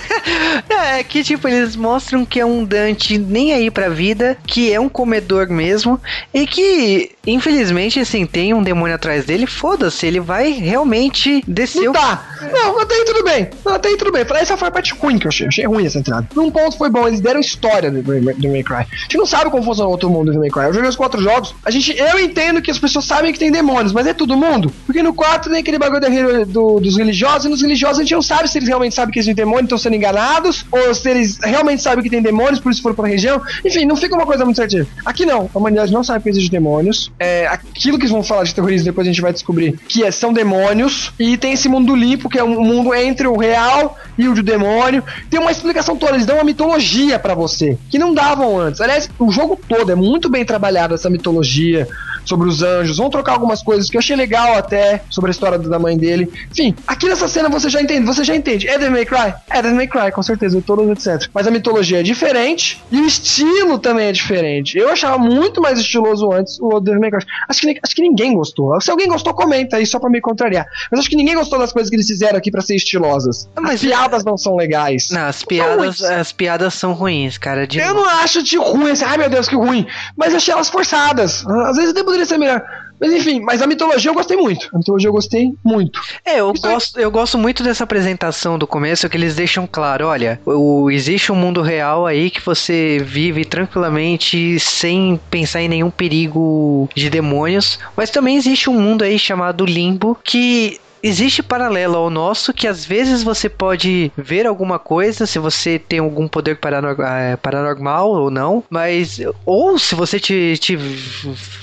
[0.68, 4.80] é que tipo, eles mostram que é um Dante nem aí pra vida, que é
[4.80, 6.00] um comedor mesmo,
[6.32, 11.90] e que, infelizmente, assim, tem um demônio atrás dele, foda-se, ele vai realmente descer Não
[11.90, 11.94] o...
[11.94, 12.24] tá!
[12.52, 13.48] Não, até aí tudo bem.
[13.64, 14.24] Não, até aí tudo bem.
[14.34, 15.46] Essa foi a parte ruim que eu achei.
[15.46, 16.28] Achei ruim essa entrada.
[16.34, 18.76] Num ponto foi bom, eles deram história do, do May Cry.
[18.76, 20.64] A gente não sabe como funciona o outro mundo do May Cry.
[20.64, 21.54] Eu joguei os quatro jogos.
[21.64, 24.70] A gente, eu entendo que as pessoas sabem que tem demônios, mas é todo mundo?
[24.86, 26.08] Porque no 4 tem aquele bagulho da-
[26.44, 29.18] do- dos religiosos, e nos religiosos a gente não sabe se eles realmente sabem que
[29.18, 32.82] existem demônios estão sendo enganados, ou se eles realmente sabem que tem demônios, por isso
[32.82, 33.40] foram pra região.
[33.64, 34.86] Enfim, não fica uma coisa muito certinha.
[35.04, 37.10] Aqui não, a humanidade não sabe que existem demônios.
[37.18, 40.10] É, aquilo que eles vão falar de terrorismo, depois a gente vai descobrir que é-
[40.10, 41.12] são demônios.
[41.18, 44.42] E tem esse mundo limpo, que é um mundo entre o real e o do
[44.42, 45.02] demônio.
[45.30, 48.80] Tem uma explicação toda, eles dão uma mitologia pra você, que não davam antes.
[48.80, 51.86] Aliás, o jogo todo é muito bem trabalhado essa mitologia
[52.24, 52.96] sobre os anjos.
[52.98, 56.30] Vão trocar algumas coisas que eu achei legal até sobre a história da mãe dele.
[56.50, 58.68] Enfim, aqui nessa cena você já entende, você já entende.
[58.68, 59.34] É Devil May Cry?
[59.50, 61.28] É Devil May Cry, com certeza, todos etc.
[61.32, 64.78] Mas a mitologia é diferente e o estilo também é diferente.
[64.78, 67.24] Eu achava muito mais estiloso antes o Devil May Cry.
[67.48, 68.80] Acho que, acho que ninguém gostou.
[68.80, 70.66] Se alguém gostou, comenta aí só pra me contrariar.
[70.90, 73.48] Mas acho que ninguém gostou das coisas que eles fizeram aqui pra ser estilosas.
[73.60, 75.10] Mas- As piadas não são legais.
[75.10, 76.02] Não, as piadas, ruins.
[76.02, 77.66] as piadas são ruins, cara.
[77.74, 79.86] Eu não acho de ruim, assim, ai meu Deus, que ruim.
[80.16, 81.44] Mas eu achei elas forçadas.
[81.46, 82.62] Às vezes até poderia ser melhor.
[83.00, 84.68] Mas enfim, mas a mitologia eu gostei muito.
[84.72, 86.00] A mitologia eu gostei muito.
[86.24, 89.68] É, eu Isso aí- gosto, eu gosto muito dessa apresentação do começo, que eles deixam
[89.70, 95.68] claro, olha, o, existe um mundo real aí que você vive tranquilamente sem pensar em
[95.68, 101.96] nenhum perigo de demônios, mas também existe um mundo aí chamado Limbo que Existe paralelo
[101.96, 106.56] ao nosso que às vezes você pode ver alguma coisa se você tem algum poder
[106.56, 110.78] paranor- eh, paranormal ou não, mas ou se você te, te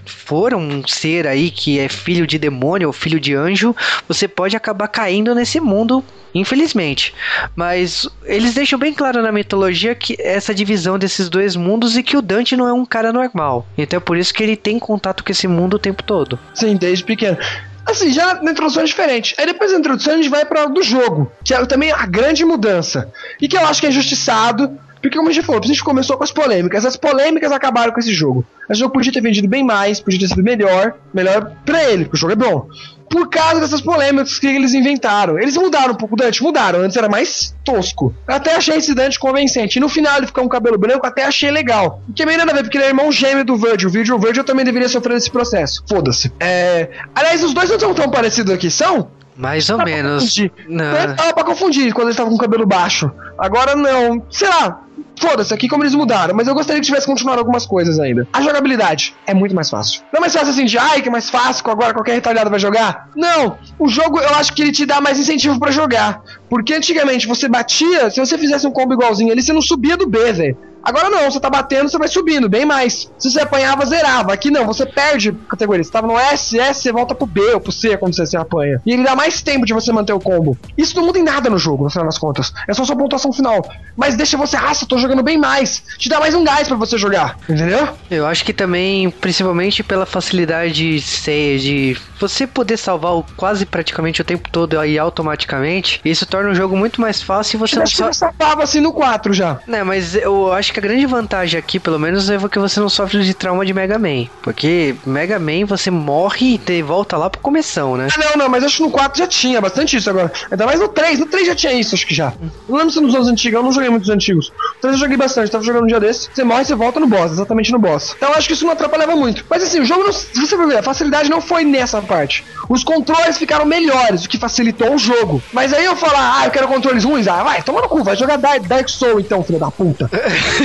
[0.06, 3.76] for um ser aí que é filho de demônio ou filho de anjo,
[4.08, 7.14] você pode acabar caindo nesse mundo Infelizmente.
[7.56, 12.16] Mas eles deixam bem claro na mitologia que essa divisão desses dois mundos e que
[12.16, 13.68] o Dante não é um cara normal.
[13.78, 16.40] Então é por isso que ele tem contato com esse mundo o tempo todo.
[16.54, 17.38] Sim, desde pequeno.
[17.86, 19.36] Assim, já na introdução é diferente.
[19.38, 22.46] Aí depois da introdução a gente vai para do jogo, que é também a grande
[22.46, 23.12] mudança.
[23.41, 26.15] E que eu acho que é injustiçado, porque como a gente falou, a gente começou
[26.15, 26.86] com as polêmicas.
[26.86, 28.46] As polêmicas acabaram com esse jogo.
[28.70, 32.17] O jogo podia ter vendido bem mais, podia ter sido melhor, melhor pra ele, porque
[32.17, 32.67] o jogo é bom.
[33.12, 35.38] Por causa dessas polêmicas que eles inventaram.
[35.38, 36.80] Eles mudaram um pouco o Dante, mudaram.
[36.80, 38.15] Antes era mais tosco.
[38.26, 39.76] Até achei esse Dante convincente.
[39.76, 42.02] E no final ele ficar com cabelo branco, até achei legal.
[42.15, 43.89] Que também nada a ver, porque ele é irmão gêmeo do Virgil.
[43.89, 45.84] O Virgil, o Virgil também deveria sofrer desse processo.
[45.88, 46.32] Foda-se.
[46.39, 46.89] É...
[47.13, 49.10] Aliás, os dois não são tão parecidos aqui, são?
[49.36, 50.24] Mais ou menos.
[50.24, 50.52] confundir.
[50.69, 50.86] Não.
[50.86, 53.12] Antes Dava pra confundir quando ele tava com o cabelo baixo.
[53.38, 54.24] Agora não.
[54.30, 54.82] Sei lá.
[55.22, 58.28] Foda-se aqui como eles mudaram, mas eu gostaria que tivesse continuado algumas coisas ainda.
[58.34, 60.02] A jogabilidade é muito mais fácil.
[60.12, 62.60] Não é mais fácil assim de, ai, que é mais fácil, agora qualquer retardado vai
[62.60, 63.08] jogar.
[63.16, 66.24] Não, o jogo eu acho que ele te dá mais incentivo pra jogar.
[66.50, 70.08] Porque antigamente você batia, se você fizesse um combo igualzinho ali, você não subia do
[70.08, 70.58] B, velho.
[70.84, 73.10] Agora não, você tá batendo, você vai subindo, bem mais.
[73.17, 74.34] Se você apanhava, zerava.
[74.34, 75.84] Aqui não, você perde categoria.
[75.84, 78.36] Você tava no S, S, você volta pro B ou pro C quando você se
[78.38, 78.82] apanha.
[78.86, 80.58] E ele dá mais tempo de você manter o combo.
[80.78, 82.54] Isso não muda em nada no jogo, no final das contas.
[82.67, 83.62] É só sua pontuação final.
[83.96, 85.84] Mas deixa você, ah, eu tô jogando bem mais.
[85.98, 87.38] Te dá mais um gás pra você jogar.
[87.48, 87.88] Entendeu?
[88.10, 93.65] Eu acho que também, principalmente pela facilidade de ser, de você poder salvar o, quase
[93.65, 97.76] praticamente o tempo todo aí automaticamente, isso torna o jogo muito mais fácil e você
[97.76, 98.08] não Acho que só.
[98.08, 99.60] eu salvava assim no 4 já.
[99.67, 102.90] Né, mas eu acho que a grande vantagem aqui, pelo menos, é que você não
[102.90, 104.26] sofre de trauma de Mega Man.
[104.42, 108.08] Porque Mega Man você morre e volta lá pro começão, né?
[108.14, 110.32] Ah, não, não, mas acho que no 4 já tinha bastante isso agora.
[110.50, 111.20] Ainda mais no 3.
[111.20, 112.34] No 3 já tinha isso, acho que já.
[112.68, 114.48] Não lembro se nos anos antigos, eu não joguei muitos antigos.
[114.78, 116.30] O 3 eu joguei bastante, tava jogando um dia desse.
[116.34, 118.14] Você morre, você volta no boss, exatamente no boss.
[118.16, 119.46] Então eu acho que isso não atrapalhava muito.
[119.50, 122.44] Mas assim, o jogo, não, se você for ver, a facilidade não foi nessa parte.
[122.70, 125.42] Os controles ficaram melhores, o que facilitou o jogo.
[125.52, 128.16] Mas aí eu falar, ah, eu quero controles ruins, ah, vai, toma no cu, vai
[128.16, 130.10] jogar Dark Soul então, filho da puta.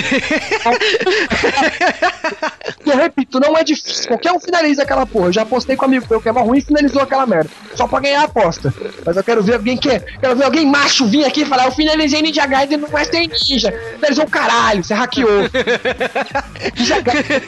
[2.84, 4.08] E eu repito, não é difícil.
[4.08, 5.26] Qualquer um finaliza aquela porra.
[5.26, 7.50] Eu já apostei com um amigo meu que é ruim e finalizou aquela merda.
[7.74, 8.72] Só pra ganhar a aposta.
[9.04, 9.98] Mas eu quero ver alguém que.
[9.98, 13.72] Quero ver alguém macho vir aqui e falar: Eu finalizei Ninja Gaiden no Western Ninja.
[13.96, 15.28] Finalizou o caralho, você hackeou.
[16.76, 17.42] Ninja Gaiden.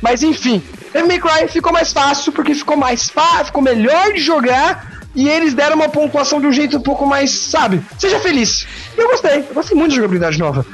[0.00, 0.62] Mas enfim,
[0.92, 4.98] Devil May Cry ficou mais fácil porque ficou mais fácil, ficou melhor de jogar.
[5.18, 7.82] E eles deram uma pontuação de um jeito um pouco mais, sabe?
[7.98, 8.64] Seja feliz.
[8.96, 10.64] Eu gostei, eu gostei muito de jogabilidade nova.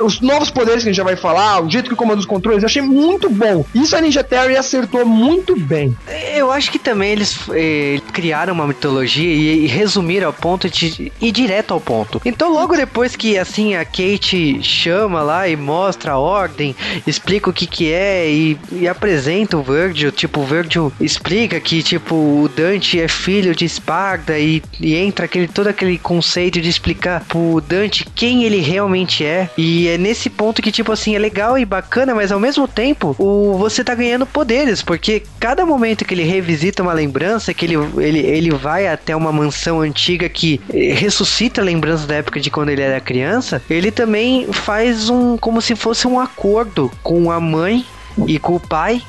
[0.00, 2.64] Os novos poderes que a gente já vai falar, o jeito que comanda os controles,
[2.64, 3.64] eu achei muito bom.
[3.72, 5.96] Isso a Ninja Theory acertou muito bem.
[6.36, 11.12] Eu acho que também eles eh, criaram uma mitologia e, e resumiram ao ponto de
[11.20, 12.20] ir direto ao ponto.
[12.24, 16.74] Então, logo depois que assim a Kate chama lá e mostra a ordem,
[17.06, 21.82] explica o que que é e, e apresenta o Virgil, tipo, o Virgil explica que
[21.82, 26.68] tipo o Dante é filho de Esparta e, e entra aquele todo aquele conceito de
[26.68, 29.48] explicar pro Dante quem ele realmente é.
[29.56, 33.14] E é nesse ponto que tipo assim é legal e bacana, mas ao mesmo tempo
[33.18, 37.76] o você tá ganhando poderes, porque cada momento que ele revisita uma lembrança, que ele,
[37.98, 42.82] ele, ele vai até uma mansão antiga que ressuscita lembranças da época de quando ele
[42.82, 47.84] era criança, ele também faz um como se fosse um acordo com a mãe
[48.26, 49.02] e com o pai,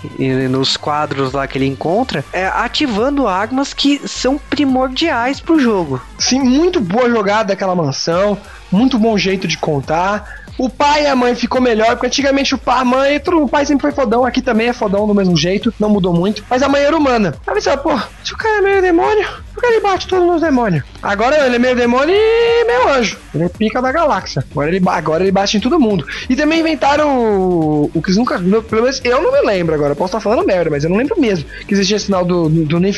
[0.50, 6.02] nos quadros lá que ele encontra, é, ativando armas que são primordiais pro jogo.
[6.18, 8.38] Sim, muito boa jogada daquela mansão,
[8.72, 10.45] muito bom jeito de contar.
[10.58, 13.66] O pai e a mãe ficou melhor, porque antigamente o pai, a mãe, o pai
[13.66, 16.70] sempre foi fodão, aqui também é fodão do mesmo jeito, não mudou muito, mas a
[16.70, 17.36] mãe era humana.
[17.46, 20.42] Aí você, pô, se o cara é meio demônio, por que ele bate todos nos
[20.42, 20.84] demônios?
[21.02, 23.18] Agora ele é meio demônio e meio anjo.
[23.34, 24.44] Ele é pica da galáxia.
[24.52, 26.06] Agora ele, agora ele bate em todo mundo.
[26.30, 28.38] E também inventaram o, o que nunca.
[28.38, 29.96] Pelo menos eu não me lembro agora.
[29.96, 32.80] Posso estar falando merda, mas eu não lembro mesmo que existia sinal do, do.
[32.80, 32.90] Não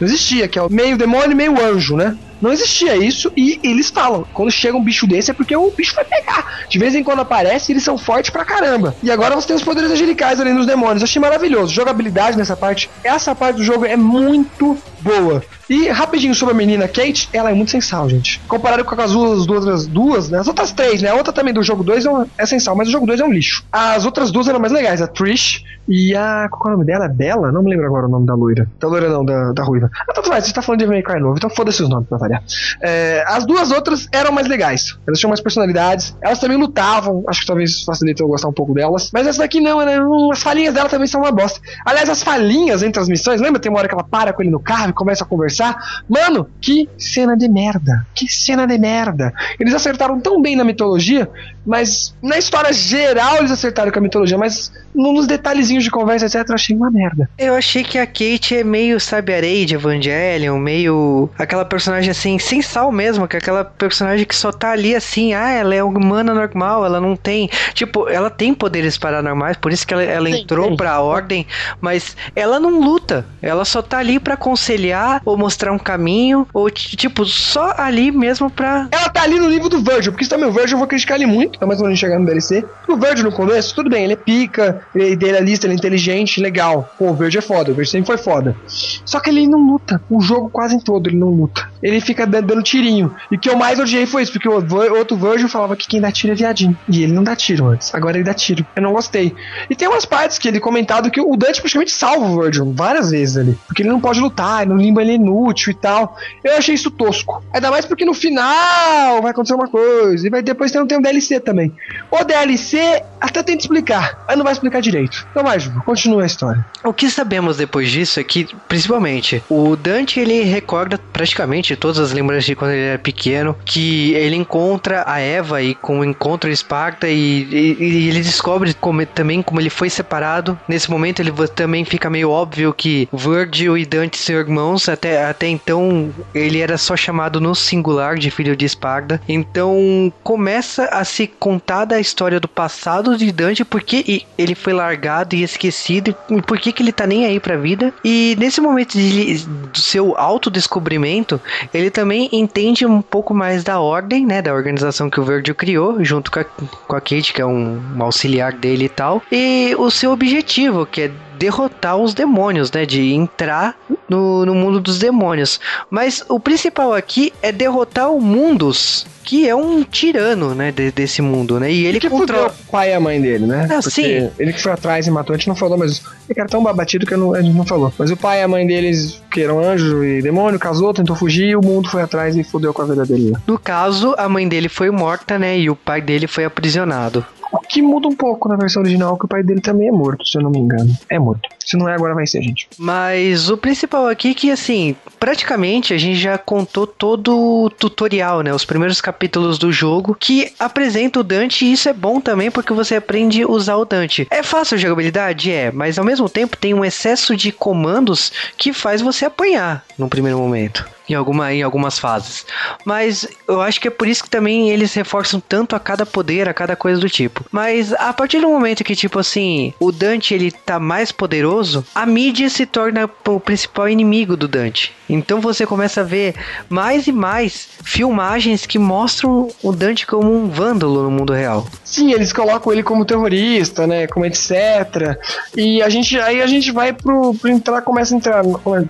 [0.00, 2.16] existia, que é o meio demônio e meio anjo, né?
[2.40, 5.94] Não existia isso e eles falam: quando chega um bicho desse é porque o bicho
[5.94, 6.64] vai pegar.
[6.68, 8.96] De vez em quando aparece, eles são fortes pra caramba.
[9.02, 11.02] E agora você tem os poderes angelicais ali nos demônios.
[11.02, 11.74] Eu achei maravilhoso.
[11.74, 12.88] Jogabilidade nessa parte.
[13.04, 15.42] Essa parte do jogo é muito boa.
[15.70, 18.40] E rapidinho sobre a menina Kate, ela é muito sensal, gente.
[18.48, 20.40] Comparado com as duas, duas, duas né?
[20.40, 21.10] As outras três, né?
[21.10, 23.32] A outra também do jogo 2 é, é sensal, mas o jogo 2 é um
[23.32, 23.64] lixo.
[23.70, 26.48] As outras duas eram mais legais, a Trish e a.
[26.50, 27.06] Qual é o nome dela?
[27.06, 27.52] Bela?
[27.52, 28.68] Não me lembro agora o nome da loira.
[28.80, 29.88] Da loira não, da, da ruiva.
[30.08, 32.18] Ah, tanto faz, você tá falando de May Cry novo, então foda-se os nomes pra
[32.18, 32.42] variar.
[32.82, 34.98] É, as duas outras eram mais legais.
[35.06, 36.16] Elas tinham mais personalidades.
[36.20, 37.22] Elas também lutavam.
[37.28, 39.10] Acho que talvez facilite eu gostar um pouco delas.
[39.12, 39.98] Mas essa daqui não, né?
[40.32, 41.60] As falinhas dela também são uma bosta.
[41.86, 43.60] Aliás, as falinhas entre as missões, lembra?
[43.60, 45.59] Tem uma hora que ela para com ele no carro e começa a conversar.
[46.08, 48.06] Mano, que cena de merda.
[48.14, 49.32] Que cena de merda.
[49.58, 51.28] Eles acertaram tão bem na mitologia,
[51.64, 56.48] mas na história geral eles acertaram com a mitologia, mas nos detalhezinhos de conversa, etc,
[56.48, 57.28] eu achei uma merda.
[57.38, 62.38] Eu achei que a Kate é meio, sabe, areia de Evangelion, meio aquela personagem assim,
[62.38, 65.82] sem sal mesmo, que é aquela personagem que só tá ali assim, ah, ela é
[65.82, 70.28] humana normal, ela não tem, tipo, ela tem poderes paranormais, por isso que ela, ela
[70.28, 70.76] sim, entrou sim.
[70.76, 71.46] pra ordem,
[71.80, 76.70] mas ela não luta, ela só tá ali para aconselhar ou mostrar um caminho, ou
[76.70, 78.88] tipo, só ali mesmo pra.
[78.90, 81.16] Ela tá ali no nível do Virgil, porque isso também o Virgil eu vou criticar
[81.16, 82.64] ele muito, mas quando a gente chegar no DLC.
[82.88, 86.40] O Virgil no começo, tudo bem, ele é pica, ele é idealista, ele é inteligente,
[86.40, 86.92] legal.
[86.98, 88.56] Pô, o Virgil é foda, o Virgil sempre foi foda.
[89.04, 91.68] Só que ele não luta, o jogo quase todo ele não luta.
[91.82, 93.14] Ele fica dando, tirinho.
[93.30, 96.00] E o que eu mais odiei foi isso, porque o outro Virgil falava que quem
[96.00, 96.76] dá tiro é viadinho.
[96.88, 98.66] E ele não dá tiro antes, agora ele dá tiro.
[98.76, 99.34] Eu não gostei.
[99.68, 103.10] E tem umas partes que ele comentado que o Dante praticamente salva o Virgil várias
[103.10, 103.58] vezes ali.
[103.66, 106.16] Porque ele não pode lutar, no limbo ele é inútil e tal.
[106.44, 107.42] Eu achei isso tosco.
[107.52, 110.26] Ainda mais porque no final vai acontecer uma coisa.
[110.26, 111.72] E vai depois tem um DLC também.
[112.10, 115.26] O DLC até tenta explicar, mas não vai explicar direito.
[115.30, 116.64] Então Ju, continua a história.
[116.84, 122.12] O que sabemos depois disso é que, principalmente, o Dante ele recorda praticamente todas as
[122.12, 126.50] lembranças de quando ele era pequeno, que ele encontra a Eva e com o encontro
[126.50, 130.58] Esparta e, e, e, ele descobre como, também como ele foi separado.
[130.66, 135.46] Nesse momento ele também fica meio óbvio que Virgil e Dante são irmãos, até, até
[135.46, 139.20] então ele era só chamado no singular de filho de Esparta.
[139.28, 145.34] Então começa a se contar da história do passado de Dante, porque ele foi largado
[145.34, 147.92] e esquecido, e por que, que ele tá nem aí pra vida.
[148.04, 151.40] E nesse momento de, do seu autodescobrimento,
[151.72, 156.04] ele também entende um pouco mais da ordem, né, da organização que o Virgil criou,
[156.04, 159.74] junto com a, com a Kate, que é um, um auxiliar dele e tal, e
[159.78, 162.84] o seu objetivo, que é derrotar os demônios, né?
[162.84, 163.74] De entrar
[164.06, 165.58] no, no mundo dos demônios.
[165.88, 171.22] Mas o principal aqui é derrotar o Mundus, que é um tirano, né, de, desse
[171.22, 171.72] mundo, né?
[171.72, 173.66] E ele que controla o pai e a mãe dele, né?
[173.70, 174.30] Ah, sim.
[174.38, 177.06] Ele que foi atrás e matou, a gente não falou, mas ele era tão babatido
[177.06, 177.90] que não, a gente não falou.
[177.96, 181.48] Mas o pai e a mãe deles, que eram anjo e demônio, casou, tentou fugir,
[181.48, 183.32] e o mundo foi atrás e fodeu com a vida dele.
[183.46, 185.58] No caso, a mãe dele foi morta, né?
[185.58, 187.24] E o pai dele foi aprisionado.
[187.52, 190.26] O que muda um pouco na versão original, que o pai dele também é morto,
[190.26, 190.90] se eu não me engano.
[191.08, 191.48] É morto.
[191.64, 192.68] Se não é, agora vai ser, gente.
[192.78, 198.42] Mas o principal aqui é que, assim, praticamente a gente já contou todo o tutorial,
[198.42, 198.52] né?
[198.52, 202.72] Os primeiros capítulos do jogo que apresenta o Dante e isso é bom também porque
[202.72, 204.26] você aprende a usar o Dante.
[204.30, 205.50] É fácil a jogabilidade?
[205.50, 210.08] É, mas ao mesmo tempo tem um excesso de comandos que faz você apanhar no
[210.08, 212.46] primeiro momento em, alguma, em algumas fases.
[212.84, 216.48] Mas eu acho que é por isso que também eles reforçam tanto a cada poder,
[216.48, 217.44] a cada coisa do tipo.
[217.50, 222.06] Mas a partir do momento que, tipo assim, o Dante ele tá mais poderoso, a
[222.06, 224.92] mídia se torna o principal inimigo do Dante.
[225.08, 226.34] Então você começa a ver
[226.68, 231.66] mais e mais filmagens que mostram o Dante como um vândalo no mundo real.
[231.84, 234.06] Sim, eles colocam ele como terrorista, né?
[234.06, 235.18] Como etc.
[235.56, 238.42] E a gente aí a gente vai pro, pro entrar, começa a entrar.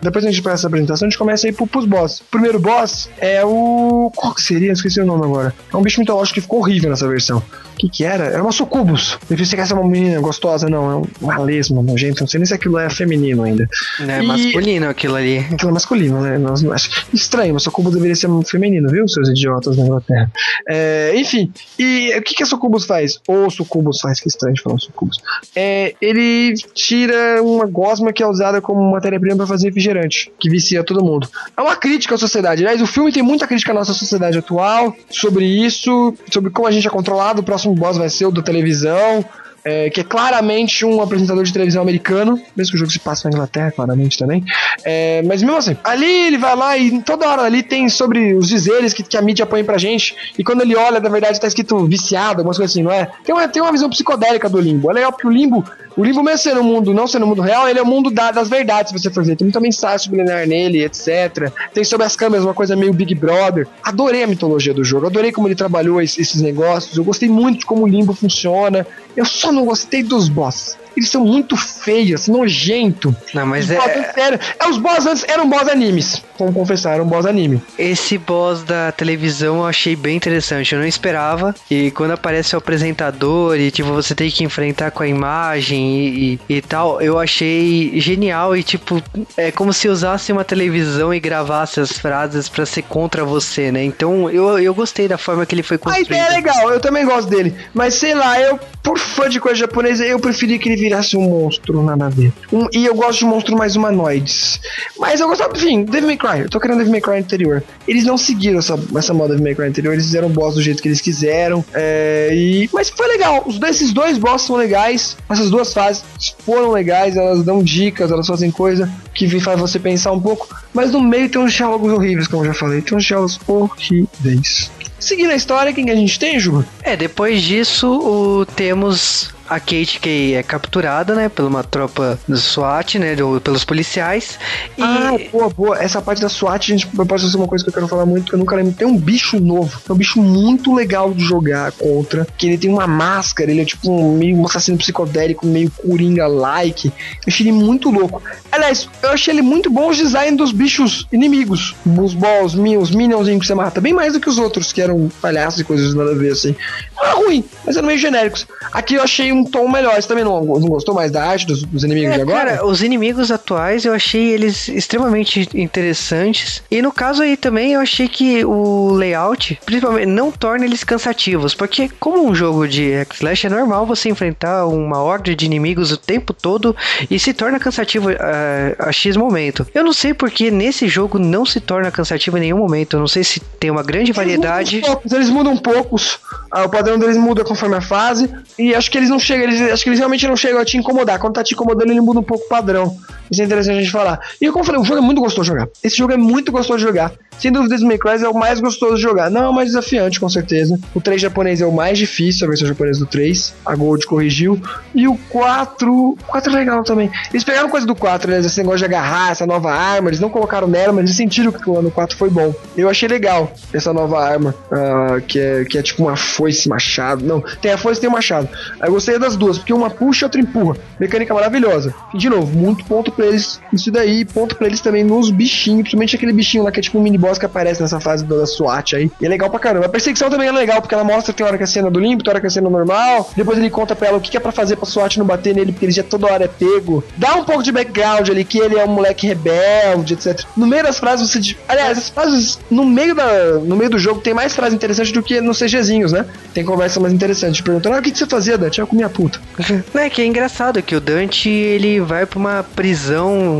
[0.02, 2.10] Depois a gente faz essa apresentação, a gente começa a ir pro, pros boss.
[2.18, 4.11] O primeiro boss é o.
[4.14, 4.73] Qual que seria?
[4.73, 5.55] Esqueci o nome agora.
[5.73, 7.42] É um bicho mitológico que ficou horrível nessa versão
[7.81, 8.25] que que era?
[8.25, 9.19] Era uma sucubus.
[9.31, 11.03] Eu pensei que essa é uma menina gostosa, não.
[11.03, 12.21] É uma lesma nojenta.
[12.21, 13.69] Não sei nem se aquilo é feminino ainda.
[14.07, 15.38] É E- masculino aquilo ali.
[15.38, 16.38] Aquilo é masculino, né?
[16.38, 20.31] Nós, acho estranho, mas sucubus deveria ser feminino, viu, seus idiotas da Inglaterra?
[20.69, 23.21] É, enfim, e o que, que a sucubus faz?
[23.27, 25.19] Ou sucubus faz, que estranho de falar sucubus.
[25.55, 30.83] É, ele tira uma gosma que é usada como matéria-prima para fazer refrigerante, que vicia
[30.85, 31.29] todo mundo.
[31.57, 32.62] É uma crítica à sociedade.
[32.62, 36.71] Aliás, o filme tem muita crítica à nossa sociedade atual sobre isso, sobre como a
[36.71, 37.40] gente é controlado.
[37.40, 39.24] O próximo boss vai ser o da televisão.
[39.64, 43.24] é, que é claramente um apresentador de televisão americano, mesmo que o jogo se passe
[43.24, 44.44] na Inglaterra, claramente também.
[44.85, 48.48] É, mas mesmo assim, ali ele vai lá e toda hora ali tem sobre os
[48.48, 51.46] dizeres que, que a mídia põe pra gente, e quando ele olha, na verdade tá
[51.46, 53.09] escrito viciado, algumas coisas assim, não é?
[53.24, 54.90] Tem uma, tem uma visão psicodélica do limbo.
[54.90, 55.64] É legal porque o limbo,
[55.96, 58.11] o limbo mesmo sendo um mundo, não sendo um mundo real, ele é o mundo
[58.11, 59.37] da- das verdades, se você for ver.
[59.37, 61.53] Tem muita mensagem subliminar nele, etc.
[61.74, 63.66] Tem sobre as câmeras uma coisa meio Big Brother.
[63.83, 67.61] Adorei a mitologia do jogo, adorei como ele trabalhou es- esses negócios, eu gostei muito
[67.61, 68.87] de como o limbo funciona.
[69.16, 70.79] Eu só não gostei dos boss.
[70.96, 73.14] Eles são muito feios, nojento.
[73.35, 74.40] Não, mas Os é, boss, sério.
[74.59, 76.22] É, os boss antes eram boss animes.
[76.38, 77.62] Vamos confessar, eram boss anime.
[77.79, 80.74] esse boss da televisão eu achei bem interessante.
[80.74, 81.55] Eu não esperava.
[81.70, 86.40] E quando aparece o apresentador e tipo, você tem que enfrentar com a imagem e,
[86.48, 88.57] e, e tal, eu achei genial.
[88.57, 89.03] E tipo,
[89.37, 93.85] é como se usasse uma televisão e gravasse as frases pra ser contra você, né?
[93.85, 96.07] Então eu, eu gostei da forma que ele foi A construído.
[96.07, 97.55] ideia é legal, eu também gosto dele.
[97.74, 101.22] Mas sei lá, eu, por fã de coisa japonesa, eu preferi que ele virasse um
[101.22, 102.33] monstro, nada a ver.
[102.53, 104.61] Um- e eu gosto de monstros mais humanoides.
[104.98, 106.40] Mas eu gostava, enfim, Devil May Cry.
[106.40, 107.62] Eu tô querendo Devil May Cry anterior.
[107.87, 110.62] Eles não seguiram essa, essa moda Devil May Cry anterior, eles fizeram o boss do
[110.62, 111.64] jeito que eles quiseram.
[111.72, 113.42] é, e, mas foi legal.
[113.46, 115.16] Os, esses dois boss são legais.
[115.29, 116.03] Essas duas fases
[116.44, 120.48] foram legais, elas dão dicas, elas fazem coisa que faz você pensar um pouco.
[120.74, 122.81] Mas no meio tem uns diálogos horríveis, como eu já falei.
[122.83, 124.70] Tem uns diálogos horríveis.
[124.98, 126.64] Seguindo a história, quem que a gente tem, Ju?
[126.83, 132.36] É, depois disso, o, temos a Kate que é capturada, né, por uma tropa do
[132.36, 134.38] SWAT, né, do- pelos policiais.
[134.78, 135.78] E Ah, boa, boa.
[135.82, 138.34] Essa parte da SWAT, gente, pode ser uma coisa que eu quero falar muito, que
[138.34, 138.72] eu nunca lembro.
[138.72, 139.80] Tem um bicho novo.
[139.88, 142.26] É um bicho muito legal de jogar contra.
[142.38, 146.88] Que ele tem uma máscara, ele é tipo um meio um assassino psicodélico, meio coringa-like.
[146.88, 146.94] Eu
[147.28, 148.22] achei ele muito louco.
[148.52, 151.74] Aliás, eu achei ele muito bom os design dos bichos inimigos.
[151.86, 153.80] Os balls, os minionzinhos que você mata.
[153.80, 156.54] Bem mais do que os outros, que eram palhaços e coisas nada a ver, assim.
[157.00, 158.46] Não era ruim, mas eram meio genéricos.
[158.72, 159.94] Aqui eu achei um tom melhor.
[160.00, 162.50] Você também não, não gostou mais da arte dos, dos inimigos É, de agora?
[162.56, 166.62] cara, os inimigos atuais eu achei eles extremamente interessantes.
[166.70, 171.54] E no caso aí também eu achei que o layout, principalmente, não torna eles cansativos.
[171.54, 175.96] Porque, como um jogo de X-Slash, é normal você enfrentar uma horda de inimigos o
[175.96, 176.76] tempo todo
[177.10, 179.66] e se torna cansativo ah, a X momento.
[179.74, 182.94] Eu não sei porque nesse jogo não se torna cansativo em nenhum momento.
[182.96, 184.76] Eu não sei se tem uma grande variedade.
[184.76, 186.18] Eles mudam, poucos, eles mudam poucos.
[186.50, 188.31] ah, o padrão deles muda conforme a fase.
[188.59, 190.76] E acho que eles não chegam, eles, acho que eles realmente não chegam a te
[190.76, 191.18] incomodar.
[191.18, 192.96] Quando tá te incomodando, ele muda um pouco o padrão.
[193.31, 194.21] Isso é interessante a gente falar.
[194.40, 195.69] E como eu falei, o jogo é muito gostoso de jogar.
[195.83, 197.12] Esse jogo é muito gostoso de jogar.
[197.38, 199.31] Sem dúvida, May Cry é o mais gostoso de jogar.
[199.31, 200.79] Não é o mais desafiante, com certeza.
[200.95, 203.55] O 3 japonês é o mais difícil, a versão japonesa do 3.
[203.64, 204.61] A Gold corrigiu.
[204.95, 205.90] E o 4.
[205.90, 207.11] O 4 é legal também.
[207.31, 208.40] Eles pegaram coisa do 4, né?
[208.40, 210.11] Esse negócio de agarrar, essa nova arma.
[210.11, 212.55] Eles não colocaram nela, mas eles sentiram que aquilo lá no 4 foi bom.
[212.77, 214.55] Eu achei legal essa nova arma.
[214.71, 217.25] ah, que, é, que é tipo uma foice machado.
[217.25, 218.49] Não, tem a foice e tem o machado.
[218.83, 220.77] Eu gostei das duas, porque uma puxa e outra empurra.
[220.99, 221.95] Mecânica maravilhosa.
[222.14, 224.24] E de novo, muito ponto pra eles isso daí.
[224.24, 225.83] Ponto pra eles também nos bichinhos.
[225.83, 228.46] Principalmente aquele bichinho lá que é tipo um mini boss que aparece nessa fase da
[228.46, 229.11] SWAT aí.
[229.20, 229.87] E é legal pra caramba.
[229.87, 232.24] A perseguição também é legal, porque ela mostra tem hora que é cena do limpo,
[232.24, 233.30] tem hora que é cena normal.
[233.37, 235.72] Depois ele conta pra ela o que é pra fazer pra SWAT não bater nele,
[235.72, 237.04] porque ele já toda hora é pego.
[237.16, 240.44] Dá um pouco de background ali, que ele é um moleque rebelde, etc.
[240.56, 241.56] No meio das frases você.
[241.68, 245.22] Aliás, as frases no meio, da, no meio do jogo tem mais frases interessantes do
[245.22, 246.24] que nos CGzinhos, né?
[246.54, 247.62] Tem conversa mais interessante.
[247.62, 248.80] Perguntando, ah, o que, você fazia, Dante?
[248.80, 249.40] Eu comia puta.
[249.94, 253.10] Né, que é engraçado que o Dante ele vai pra uma prisão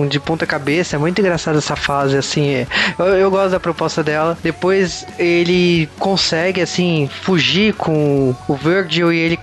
[0.09, 0.97] de ponta cabeça.
[0.97, 2.49] É muito engraçado essa fase, assim.
[2.49, 2.67] é.
[2.99, 4.37] Eu, eu gosto da proposta dela.
[4.43, 9.39] Depois ele consegue, assim, fugir com o Virgil e ele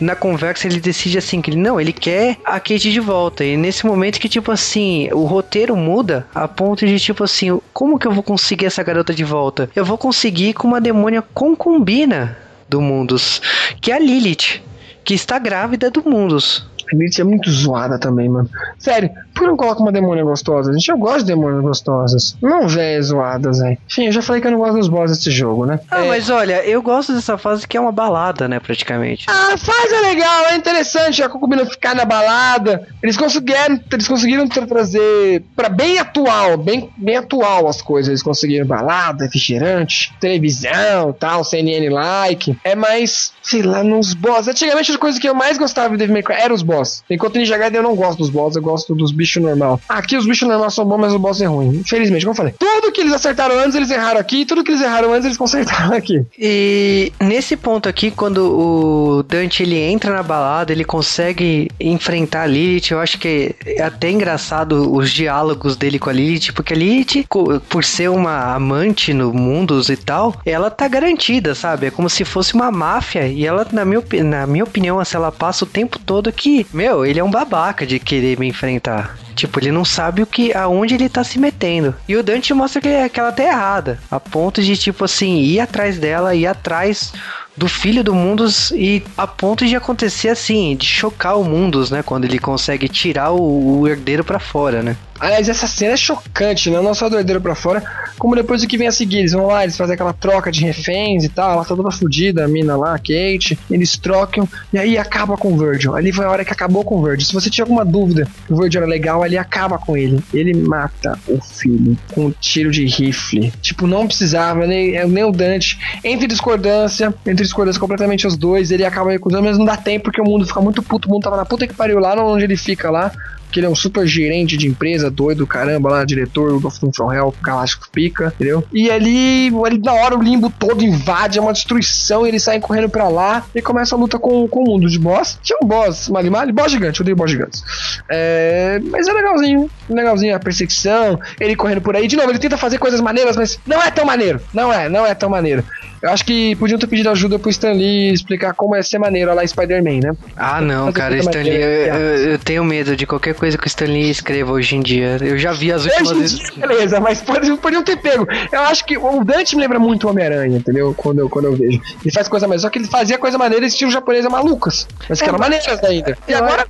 [0.00, 3.44] na conversa ele decide assim que ele não, ele quer a Kate de volta.
[3.44, 7.98] E nesse momento que, tipo assim, o roteiro muda a ponto de, tipo assim, como
[7.98, 9.68] que eu vou conseguir essa garota de volta?
[9.74, 13.40] Eu vou conseguir com uma demônia concubina do Mundus,
[13.80, 14.62] que é a Lilith
[15.04, 16.66] que está grávida do Mundus.
[16.94, 18.48] Lilith é muito zoada também, mano.
[18.78, 20.72] Sério, por que não coloca uma demônia gostosa?
[20.72, 22.36] Gente, eu gosto de demônias gostosas.
[22.42, 23.78] Não véias zoadas, velho.
[23.90, 25.80] Enfim, eu já falei que eu não gosto dos bosses desse jogo, né?
[25.90, 29.26] Ah, É, mas olha, eu gosto dessa fase que é uma balada, né, praticamente.
[29.28, 32.86] A fase é legal, é interessante a Concubina ficar na balada.
[33.02, 38.08] Eles conseguiram, eles conseguiram tra- trazer pra bem atual, bem, bem atual as coisas.
[38.08, 42.56] Eles conseguiram balada, refrigerante, televisão, tal, CNN like.
[42.64, 44.48] É mais, sei lá, nos boss.
[44.48, 47.02] Antigamente a coisa que eu mais gostava de Devil May Cry era os boss.
[47.10, 49.80] Enquanto Ninja Gaiden eu não gosto dos boss, eu gosto dos bichos normal.
[49.88, 51.68] Aqui os bichos normais são bons, mas o boss é ruim.
[51.68, 52.54] Infelizmente, como eu falei.
[52.58, 54.44] Tudo que eles acertaram antes, eles erraram aqui.
[54.44, 56.24] Tudo que eles erraram antes, eles consertaram aqui.
[56.38, 62.46] E nesse ponto aqui, quando o Dante ele entra na balada, ele consegue enfrentar a
[62.46, 62.90] Lilith.
[62.90, 67.26] Eu acho que é até engraçado os diálogos dele com a Lilith, porque a Lilith,
[67.68, 71.86] por ser uma amante no mundos e tal, ela tá garantida, sabe?
[71.86, 73.26] É como se fosse uma máfia.
[73.26, 77.04] E ela, na minha, na minha opinião, assim, ela passa o tempo todo que, meu,
[77.04, 79.16] ele é um babaca de querer me enfrentar.
[79.34, 81.94] Tipo, ele não sabe o que, aonde ele tá se metendo.
[82.08, 83.98] E o Dante mostra que, que ela tá errada.
[84.10, 87.12] A ponto de, tipo assim, ir atrás dela, ir atrás
[87.56, 92.02] do filho do Mundus e a ponto de acontecer assim, de chocar o Mundus, né?
[92.02, 94.96] Quando ele consegue tirar o, o herdeiro pra fora, né?
[95.20, 96.80] Aliás, essa cena é chocante, né?
[96.80, 97.82] Não só do herdeiro pra fora,
[98.18, 99.18] como depois o que vem a seguir.
[99.18, 101.52] Eles vão lá, eles fazem aquela troca de reféns e tal.
[101.52, 103.58] Ela tá toda fodida, a mina lá, a Kate.
[103.70, 105.94] Eles trocam e aí acaba com o Virgil.
[105.94, 107.26] Ali foi a hora que acabou com o Virgil.
[107.26, 110.22] Se você tinha alguma dúvida que o Virgil era legal, ali acaba com ele.
[110.32, 113.52] Ele mata o filho com um tiro de rifle.
[113.60, 115.78] Tipo, não precisava, nem, é, nem o Dante.
[116.02, 120.20] Entre discordância, entre discordância completamente os dois, ele acaba recusando, mas não dá tempo porque
[120.20, 121.08] o mundo fica muito puto.
[121.08, 123.10] O mundo tava na puta que pariu lá, onde ele fica lá
[123.54, 127.32] que ele é um super gerente de empresa, doido, caramba, lá, diretor do From Hell,
[127.40, 128.64] Galáctico Pica, entendeu?
[128.72, 132.60] E ali, ali, na hora, o limbo todo invade, é uma destruição, e eles saem
[132.60, 135.38] correndo pra lá, e começa a luta com, com o mundo de boss.
[135.40, 137.62] Tinha um boss, Mali Mali, boss gigante, eu odeio boss gigantes.
[138.10, 142.08] É, mas é legalzinho, legalzinho a perseguição, ele correndo por aí.
[142.08, 145.06] De novo, ele tenta fazer coisas maneiras, mas não é tão maneiro, não é, não
[145.06, 145.62] é tão maneiro.
[146.02, 149.34] Eu acho que podiam ter pedido ajuda pro Stan Lee explicar como é ser maneiro
[149.34, 150.12] lá em Spider-Man, né?
[150.36, 153.68] Ah, não, cara, Stan Lee, eu, eu- eu tenho medo de qualquer coisa que o
[153.68, 155.18] Stan Lee escreva hoje em dia.
[155.20, 156.50] Eu já vi as últimas vezes.
[156.56, 158.26] beleza, mas podiam, podiam ter pego.
[158.50, 160.94] Eu acho que o Dante me lembra muito o Homem-Aranha, entendeu?
[160.96, 161.80] Quando eu, quando eu vejo.
[162.02, 162.62] Ele faz coisa mais.
[162.62, 164.86] Só que ele fazia coisa maneira estilo japonesa malucas.
[165.08, 166.16] Mas que É, eram mas- maneiras ainda.
[166.26, 166.66] E agora.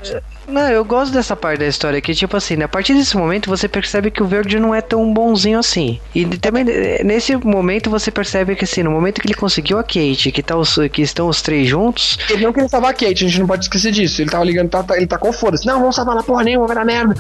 [0.47, 3.49] Não, eu gosto dessa parte da história que, tipo assim, né, a partir desse momento
[3.49, 5.99] você percebe que o verde não é tão bonzinho assim.
[6.15, 6.65] E também
[7.05, 10.57] nesse momento você percebe que, assim, no momento que ele conseguiu a Kate, que, tá
[10.57, 13.47] os, que estão os três juntos, Ele não queria salvar a Kate, a gente não
[13.47, 14.21] pode esquecer disso.
[14.23, 15.67] Ele tava ligando, tá, tá- ele tá com foda-se.
[15.67, 17.15] Não, vamos salvar lá porra nenhuma, vai dar merda.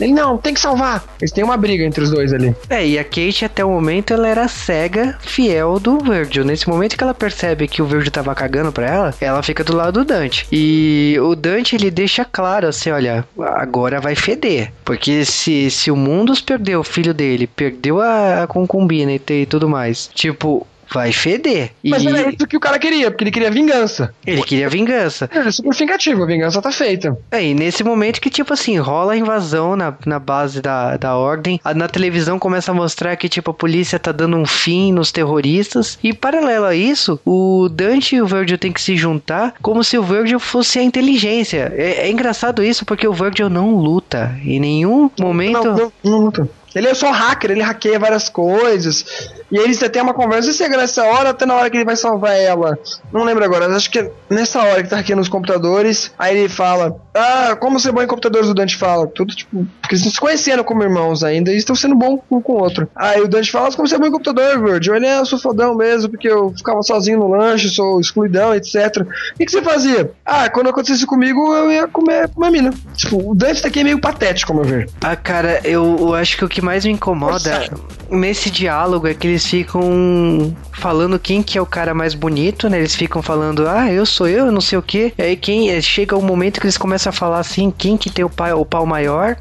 [0.00, 1.04] Ele, não, tem que salvar.
[1.20, 2.54] Eles têm uma briga entre os dois ali.
[2.68, 6.44] É, e a Kate até o momento ela era cega, fiel do Virgil.
[6.44, 9.76] Nesse momento que ela percebe que o Virgil tava cagando pra ela, ela fica do
[9.76, 10.46] lado do Dante.
[10.50, 14.72] E o Dante ele deixa claro assim, olha, agora vai feder.
[14.84, 19.46] Porque se, se o Mundus perdeu o filho dele, perdeu a, a concubina e, e
[19.46, 21.70] tudo mais, tipo, vai feder.
[21.82, 24.14] E Mas era isso que o cara queria, porque ele queria vingança.
[24.26, 25.28] ele queria vingança.
[25.32, 27.16] É super vingativo, a vingança tá feita.
[27.30, 31.16] É, e nesse momento que, tipo assim, rola a invasão na, na base da, da
[31.16, 35.12] ordem, na televisão começa a mostrar que, tipo, a polícia tá dando um fim nos
[35.12, 39.82] terroristas, e paralelo a isso, o Dante e o Virgil tem que se juntar como
[39.84, 41.72] se o Virgil fosse a inteligência.
[41.76, 45.64] É, é engraçado isso porque o Virgil não luta em nenhum momento...
[45.64, 46.48] Não, não, não luta.
[46.74, 49.30] Ele é só hacker, ele hackeia várias coisas.
[49.50, 51.96] E eles têm uma conversa, se é nessa hora, até na hora que ele vai
[51.96, 52.78] salvar ela.
[53.12, 56.12] Não lembro agora, acho que é nessa hora que tá hackeando os computadores.
[56.18, 58.48] Aí ele fala: Ah, como ser bom em computadores?
[58.48, 59.06] O Dante fala.
[59.08, 59.66] Tudo tipo.
[59.80, 62.62] Porque eles estão se conhecendo como irmãos ainda e estão sendo bons um com o
[62.62, 62.88] outro.
[62.94, 64.94] Aí o Dante fala: Como ser bom em computador, Virgil?
[64.94, 68.98] Ele é, eu sou fodão mesmo, porque eu ficava sozinho no lanche, sou excluidão, etc.
[68.98, 70.12] O que, que você fazia?
[70.24, 72.70] Ah, quando acontecesse comigo, eu ia comer, comer mina.
[72.94, 74.88] Tipo, o Dante tá aqui meio patético, ao meu ver.
[75.00, 77.68] Ah, cara, eu, eu acho que o que mais me incomoda
[78.10, 82.78] nesse diálogo é que eles ficam falando quem que é o cara mais bonito, né?
[82.78, 85.12] Eles ficam falando, ah, eu sou eu, não sei o que.
[85.18, 88.24] Aí quem é, chega o momento que eles começam a falar assim, quem que tem
[88.24, 89.36] o, pai, o pau maior.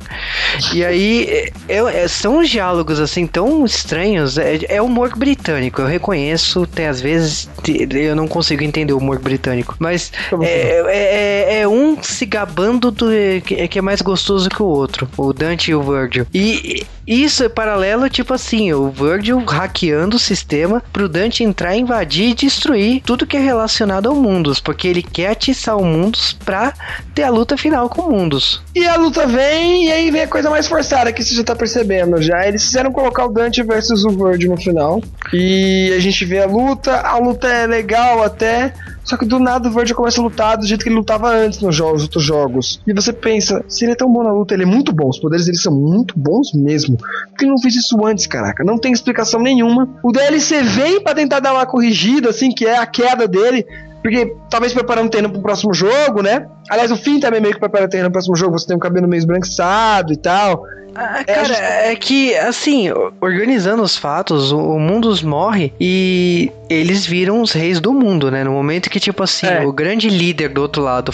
[0.74, 4.38] E aí é, é- são diálogos assim tão estranhos.
[4.38, 6.68] É, é humor britânico, eu reconheço.
[6.68, 10.52] Tem às vezes eu não consigo entender o humor britânico, mas Como assim?
[10.52, 13.08] é, é- é um se gabando do
[13.44, 16.28] que, que é mais gostoso que o outro, o Dante e o Virgil.
[16.34, 22.30] E isso é paralelo, tipo assim, o Virgil hackeando o sistema pro Dante entrar, invadir
[22.30, 26.74] e destruir tudo que é relacionado ao Mundus, porque ele quer atiçar o Mundus pra
[27.16, 28.62] ter a luta final com o Mundus.
[28.76, 31.56] E a luta vem, e aí vem a coisa mais forçada que você já tá
[31.56, 32.48] percebendo já.
[32.48, 35.02] Eles fizeram colocar o Dante versus o Virgil no final.
[35.34, 38.74] E a gente vê a luta, a luta é legal até.
[39.10, 41.60] Só que do nada o Virgil começa a lutar do jeito que ele lutava antes
[41.62, 42.80] nos jogos, outros jogos.
[42.86, 45.10] E você pensa, se ele é tão bom na luta, ele é muito bom.
[45.10, 46.96] Os poderes dele são muito bons mesmo.
[46.96, 48.64] Por que ele não fez isso antes, caraca?
[48.64, 49.90] Não tem explicação nenhuma.
[50.04, 53.66] O DLC vem para tentar dar uma corrigida, assim, que é a queda dele.
[54.02, 56.48] Porque talvez preparando o terreno pro próximo jogo, né?
[56.70, 58.58] Aliás, o fim também meio que prepara o terreno pro próximo jogo.
[58.58, 60.64] Você tem um cabelo meio esbranquiçado e tal.
[60.96, 61.62] Ah, cara, é, gente...
[61.62, 62.88] é, que, assim,
[63.22, 68.44] organizando os fatos, o Mundus morre e eles viram os reis do mundo, né?
[68.44, 69.66] No momento que, tipo assim, é.
[69.66, 71.12] o grande líder do outro lado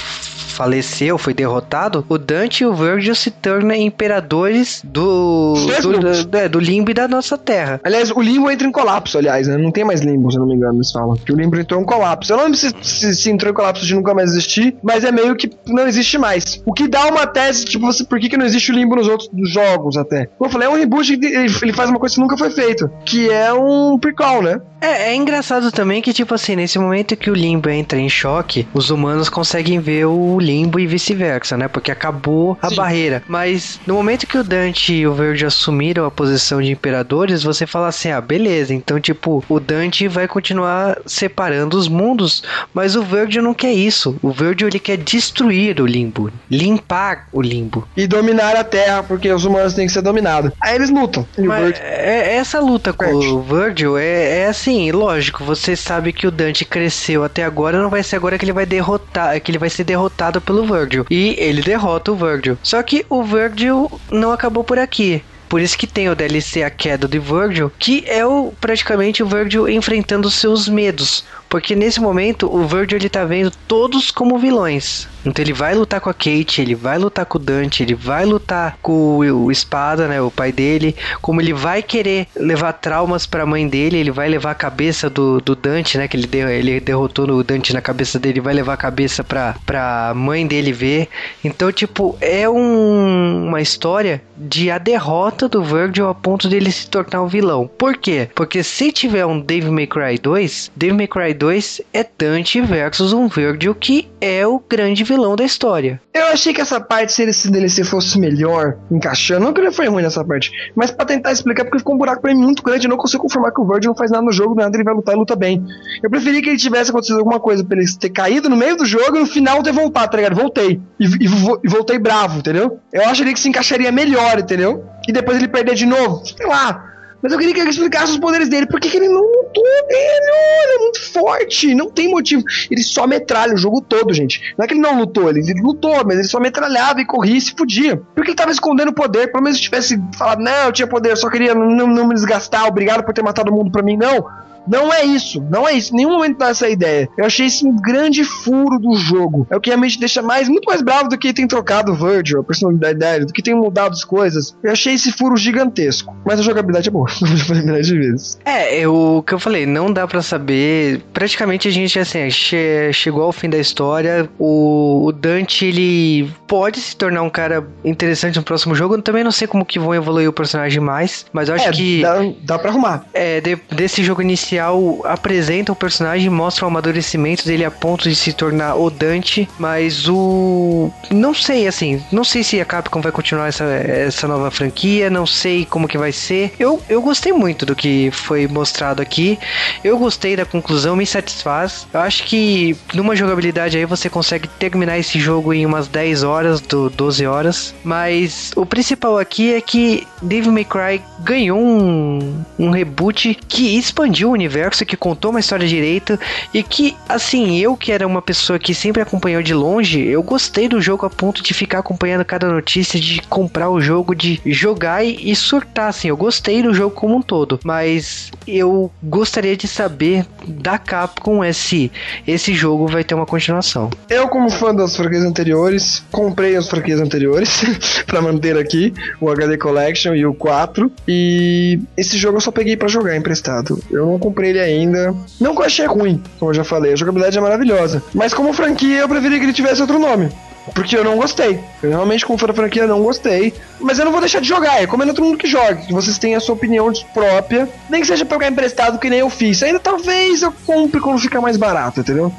[0.56, 6.48] faleceu, foi derrotado, o Dante e o Virgil se tornam imperadores do, do, do, é,
[6.48, 7.82] do, limbo e da nossa terra.
[7.84, 9.58] Aliás, o limbo entra em colapso, aliás, né?
[9.58, 11.18] Não tem mais limbo, se não me engano, eles falam.
[11.18, 12.32] Que o limbo entrou em colapso.
[12.32, 15.12] Eu não lembro se, se, se, entrou em colapso de nunca mais existir, mas é
[15.12, 16.62] meio que não existe mais.
[16.66, 19.08] O que dá uma tese, tipo, você, por que, que não existe o limbo nos
[19.08, 20.28] outros jogos até?
[20.38, 22.90] Como eu falei, é um reboot que ele faz uma coisa que nunca foi feito,
[23.06, 24.62] que é um prequel, né?
[24.86, 28.68] É, é engraçado também que, tipo assim, nesse momento que o limbo entra em choque,
[28.74, 31.68] os humanos conseguem ver o limbo e vice-versa, né?
[31.68, 32.76] Porque acabou a Sim.
[32.76, 33.24] barreira.
[33.28, 37.66] Mas no momento que o Dante e o Verde assumiram a posição de imperadores, você
[37.66, 42.44] fala assim: ah, beleza, então, tipo, o Dante vai continuar separando os mundos,
[42.74, 44.18] mas o Verde não quer isso.
[44.22, 47.88] O Verde ele quer destruir o limbo, limpar o limbo.
[47.96, 50.52] E dominar a Terra, porque os humanos têm que ser dominados.
[50.62, 51.26] Aí eles lutam.
[51.38, 56.32] Mas é, essa luta com o Virgil é, é assim, lógico, você sabe que o
[56.32, 59.70] Dante cresceu até agora, não vai ser agora que ele vai derrotar, que ele vai
[59.70, 60.76] ser derrotado pelo Virgil.
[60.86, 61.06] Virgil.
[61.10, 62.58] E ele derrota o Virgil.
[62.62, 65.24] Só que o Virgil não acabou por aqui.
[65.48, 69.28] Por isso que tem o DLC A Queda de Virgil, que é o praticamente o
[69.28, 71.24] Virgil enfrentando seus medos.
[71.50, 75.08] Porque nesse momento o Virgil ele tá vendo todos como vilões.
[75.26, 78.26] Então ele vai lutar com a Kate, ele vai lutar com o Dante, ele vai
[78.26, 83.44] lutar com o, Espada, né, o pai dele, como ele vai querer levar traumas para
[83.44, 86.80] a mãe dele, ele vai levar a cabeça do, do Dante, né, que ele, ele
[86.80, 91.08] derrotou o Dante na cabeça dele, vai levar a cabeça pra, pra mãe dele ver.
[91.44, 96.88] Então, tipo, é um, uma história de a derrota do Virgil a ponto dele se
[96.88, 97.68] tornar um vilão.
[97.78, 98.30] Por quê?
[98.36, 103.14] Porque se tiver um Dave May Cry 2, Dave May Cry 2 é Dante versus
[103.14, 106.02] um Virgil que é o grande vilão da história.
[106.14, 109.88] Eu achei que essa parte, se esse DLC fosse melhor, encaixando, não que ele foi
[109.88, 112.88] ruim nessa parte, mas para tentar explicar, porque ficou um buraco pra mim muito grande,
[112.88, 114.94] eu não consigo confirmar que o Virgil não faz nada no jogo, nada ele vai
[114.94, 115.64] lutar e luta bem.
[116.02, 118.86] Eu preferi que ele tivesse acontecido alguma coisa pra ele ter caído no meio do
[118.86, 120.36] jogo e no final ter voltado, tá ligado?
[120.36, 120.82] Voltei.
[121.00, 121.26] E, e,
[121.64, 122.80] e voltei bravo, entendeu?
[122.92, 124.86] Eu acharia que se encaixaria melhor, entendeu?
[125.08, 126.95] E depois ele perder de novo, sei lá.
[127.22, 128.68] Mas eu queria que ele explicasse os poderes dele.
[128.68, 129.64] Por que, ele não lutou?
[129.90, 131.74] Ele é muito forte.
[131.74, 132.44] Não tem motivo.
[132.70, 134.54] Ele só metralha o jogo todo, gente.
[134.58, 137.40] Não é que ele não lutou, ele, ele lutou, mas ele só metralhava e corria
[137.40, 137.98] se fudia.
[138.14, 139.32] Porque ele tava escondendo o poder.
[139.32, 142.14] Pelo menos se tivesse falado, não, eu tinha poder, eu só queria não, não me
[142.14, 142.66] desgastar.
[142.68, 143.98] Obrigado por ter matado o mundo pra mim.
[143.98, 144.26] Não.
[144.68, 145.94] Não é isso, não é isso.
[145.94, 147.10] Em nenhum momento dá essa ideia.
[147.18, 149.48] Eu achei isso um grande furo do jogo.
[149.50, 152.40] É o que realmente deixa mais, muito mais bravo do que tem trocado o Virgil,
[152.40, 154.56] a personalidade dele, do que tem mudado as coisas.
[154.64, 156.16] Eu achei esse furo gigantesco.
[156.26, 157.08] Mas a jogabilidade é boa.
[157.22, 158.40] Eu já falei milhares de vezes.
[158.46, 161.02] É, eu, o que eu falei, não dá para saber.
[161.14, 164.30] Praticamente a gente, assim, che chegou ao fim da história.
[164.38, 168.96] O, o, Dante, ele pode se tornar um cara interessante no próximo jogo.
[168.96, 171.72] Eu também não sei como que vão evoluir o personagem mais, mas eu acho é,
[171.72, 172.02] que.
[172.02, 173.06] Dá, dá pra arrumar.
[173.14, 174.55] É, de, desse jogo inicial
[175.04, 180.08] apresenta o personagem, mostra o amadurecimento dele a ponto de se tornar o Dante, mas
[180.08, 180.92] o.
[181.12, 185.26] Não sei, assim, não sei se a Capcom vai continuar essa, essa nova franquia, não
[185.26, 186.54] sei como que vai ser.
[186.60, 189.38] Eu, eu gostei muito do que foi mostrado aqui,
[189.84, 191.88] eu gostei da conclusão, me satisfaz.
[191.94, 196.62] Eu acho que numa jogabilidade aí você consegue terminar esse jogo em umas 10 horas,
[196.62, 202.70] do 12 horas, mas o principal aqui é que Devil May Cry ganhou um, um
[202.70, 206.20] reboot que expandiu o universo universo que contou uma história direita
[206.54, 210.68] e que, assim, eu que era uma pessoa que sempre acompanhou de longe, eu gostei
[210.68, 215.04] do jogo a ponto de ficar acompanhando cada notícia, de comprar o jogo, de jogar
[215.04, 219.68] e, e surtar, assim, eu gostei do jogo como um todo, mas eu gostaria de
[219.68, 221.92] saber da Capcom se
[222.28, 223.90] esse jogo vai ter uma continuação.
[224.10, 227.64] Eu, como fã das franquias anteriores, comprei as franquias anteriores
[228.06, 232.78] para manter aqui o HD Collection e o 4 e esse jogo eu só peguei
[232.78, 233.82] para jogar emprestado.
[233.92, 235.16] Eu não comprei ele ainda.
[235.40, 238.04] Não que eu achei ruim, como eu já falei, a jogabilidade é maravilhosa.
[238.14, 240.30] Mas como franquia, eu preferia que ele tivesse outro nome.
[240.74, 241.60] Porque eu não gostei.
[241.82, 243.54] Eu realmente, como for a franquia, não gostei.
[243.80, 244.76] Mas eu não vou deixar de jogar.
[244.76, 245.86] Eu recomendo todo mundo que jogue.
[245.86, 247.70] Que vocês tenham a sua opinião própria.
[247.88, 249.62] Nem que seja pegar emprestado, que nem eu fiz.
[249.62, 252.34] Ainda talvez eu compre quando ficar mais barato, entendeu?